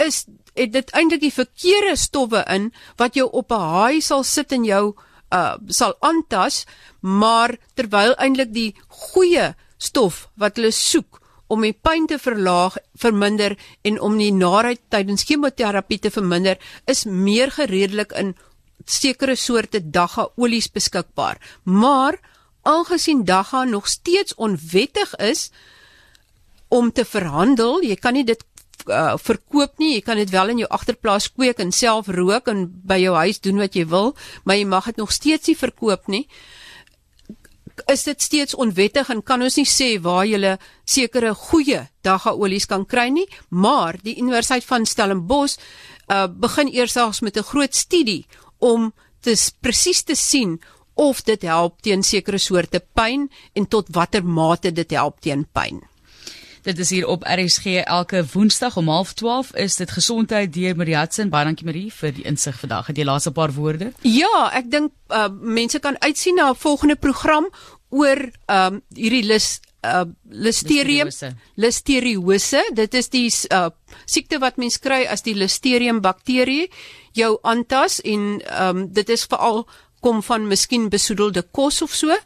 is 0.00 0.24
het 0.54 0.72
dit 0.72 0.90
eintlik 0.94 1.20
die 1.22 1.34
verkeerde 1.34 1.96
stowwe 1.98 2.44
in 2.50 2.70
wat 2.96 3.14
jou 3.14 3.28
op 3.30 3.52
'n 3.52 3.68
haai 3.74 4.00
sal 4.00 4.22
sit 4.22 4.52
en 4.52 4.64
jou 4.64 4.94
uh 5.30 5.54
sal 5.66 5.94
aantas, 6.00 6.64
maar 7.00 7.56
terwyl 7.74 8.14
eintlik 8.14 8.52
die 8.52 8.74
goeie 8.88 9.54
stof 9.78 10.28
wat 10.36 10.56
hulle 10.56 10.70
soek 10.70 11.20
om 11.46 11.60
die 11.60 11.72
pyn 11.72 12.06
te 12.06 12.18
verlaag, 12.18 12.76
verminder 12.94 13.56
en 13.82 14.00
om 14.00 14.16
die 14.18 14.32
naarheid 14.32 14.80
tydens 14.88 15.26
chemoterapie 15.28 15.98
te 15.98 16.10
verminder, 16.10 16.58
is 16.86 17.04
meer 17.04 17.50
gereedelik 17.50 18.12
in 18.12 18.34
sekere 18.86 19.36
soorte 19.36 19.80
dagga 19.80 20.28
olies 20.36 20.70
beskikbaar. 20.70 21.40
Maar 21.64 22.18
aangesien 22.62 23.24
dagga 23.24 23.64
nog 23.64 23.88
steeds 23.88 24.34
onwettig 24.34 25.14
is 25.16 25.50
om 26.68 26.92
te 26.92 27.04
verhandel, 27.04 27.82
jy 27.84 27.96
kan 28.00 28.16
nie 28.16 28.24
dit 28.24 28.40
uh, 28.88 29.14
verkoop 29.20 29.78
nie, 29.78 29.94
jy 29.96 30.02
kan 30.04 30.18
dit 30.20 30.30
wel 30.32 30.54
in 30.54 30.64
jou 30.64 30.70
agterplaas 30.74 31.30
kweek 31.32 31.60
en 31.62 31.72
self 31.72 32.08
rook 32.12 32.48
en 32.50 32.66
by 32.88 32.98
jou 33.02 33.14
huis 33.20 33.40
doen 33.44 33.62
wat 33.62 33.76
jy 33.76 33.86
wil, 33.90 34.14
maar 34.44 34.58
jy 34.58 34.66
mag 34.68 34.90
dit 34.90 35.00
nog 35.00 35.12
steeds 35.14 35.50
nie 35.50 35.58
verkoop 35.58 36.08
nie. 36.12 36.24
Is 37.90 38.04
dit 38.06 38.22
steeds 38.22 38.54
onwettig 38.54 39.10
en 39.10 39.22
kan 39.26 39.42
ons 39.42 39.56
nie 39.58 39.68
sê 39.68 39.94
waar 40.02 40.24
jy 40.28 40.56
sekere 40.86 41.34
goeie 41.34 41.86
dagga 42.06 42.32
olies 42.32 42.68
kan 42.70 42.84
kry 42.86 43.08
nie, 43.10 43.26
maar 43.50 43.98
die 44.02 44.16
Universiteit 44.20 44.64
van 44.64 44.86
Stellenbosch 44.86 45.58
uh, 46.08 46.26
begin 46.28 46.68
eersags 46.68 47.20
met 47.20 47.36
'n 47.36 47.42
groot 47.42 47.74
studie 47.74 48.26
om 48.64 48.92
te 49.24 49.34
presies 49.60 50.02
te 50.02 50.16
sien 50.16 50.58
of 50.94 51.24
dit 51.26 51.42
help 51.42 51.82
teen 51.82 52.04
sekere 52.06 52.38
soorte 52.38 52.80
pyn 52.94 53.26
en 53.54 53.66
tot 53.66 53.90
watter 53.92 54.24
mate 54.24 54.72
dit 54.72 54.94
help 54.94 55.20
teen 55.24 55.44
pyn. 55.52 55.82
Dit 56.64 56.78
is 56.80 56.90
hier 56.94 57.06
op 57.12 57.26
RSG 57.28 57.82
elke 57.84 58.22
Woensdag 58.32 58.76
om 58.80 58.88
12:30 58.88 59.50
is 59.60 59.76
dit 59.76 59.90
gesondheid 59.90 60.52
deur 60.52 60.76
Marie 60.76 60.96
Hudson. 60.96 61.28
Baie 61.28 61.44
dankie 61.44 61.66
Marie 61.66 61.90
vir 61.92 62.14
die 62.16 62.24
insig 62.24 62.56
vandag. 62.60 62.86
Het 62.86 63.02
jy 63.02 63.04
laaste 63.04 63.32
paar 63.36 63.52
woorde? 63.52 63.90
Ja, 64.00 64.48
ek 64.52 64.70
dink 64.72 64.92
uh, 65.12 65.28
mense 65.28 65.78
kan 65.78 66.00
uitsien 66.00 66.40
na 66.40 66.50
'n 66.50 66.56
volgende 66.56 66.96
program 66.96 67.50
oor 67.90 68.30
um, 68.48 68.80
hierdie 68.96 69.26
lus 69.28 69.60
uh 69.84 70.04
Listeria 70.30 71.04
Listeriose. 71.54 72.62
Dit 72.72 72.94
is 72.94 73.08
die 73.08 73.28
uh 73.52 73.68
siekte 74.06 74.38
wat 74.38 74.56
mens 74.56 74.78
kry 74.78 75.04
as 75.04 75.22
die 75.22 75.34
Listeria 75.34 75.92
bakterie 76.00 76.70
jou 77.14 77.38
aantas 77.42 78.00
en 78.02 78.40
ehm 78.44 78.76
um, 78.76 78.86
dit 78.92 79.08
is 79.08 79.26
veral 79.30 79.64
kom 80.04 80.20
van 80.22 80.46
miskien 80.46 80.90
besoedelde 80.92 81.42
kos 81.50 81.82
of 81.82 81.92
so. 81.96 82.16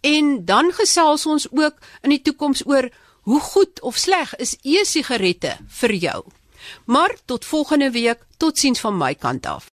En 0.00 0.44
dan 0.44 0.72
gesels 0.72 1.26
ons 1.26 1.48
ook 1.50 1.76
in 2.02 2.14
die 2.14 2.22
toekoms 2.22 2.64
oor 2.66 2.88
hoe 3.28 3.40
goed 3.40 3.80
of 3.80 3.96
sleg 4.00 4.32
is 4.40 4.56
e-sigarette 4.62 5.56
vir 5.80 5.94
jou. 5.94 6.24
Maar 6.84 7.16
tot 7.24 7.44
volgende 7.44 7.90
week, 7.90 8.22
totsiens 8.36 8.80
van 8.80 8.96
my 8.96 9.14
kant 9.14 9.46
af. 9.46 9.70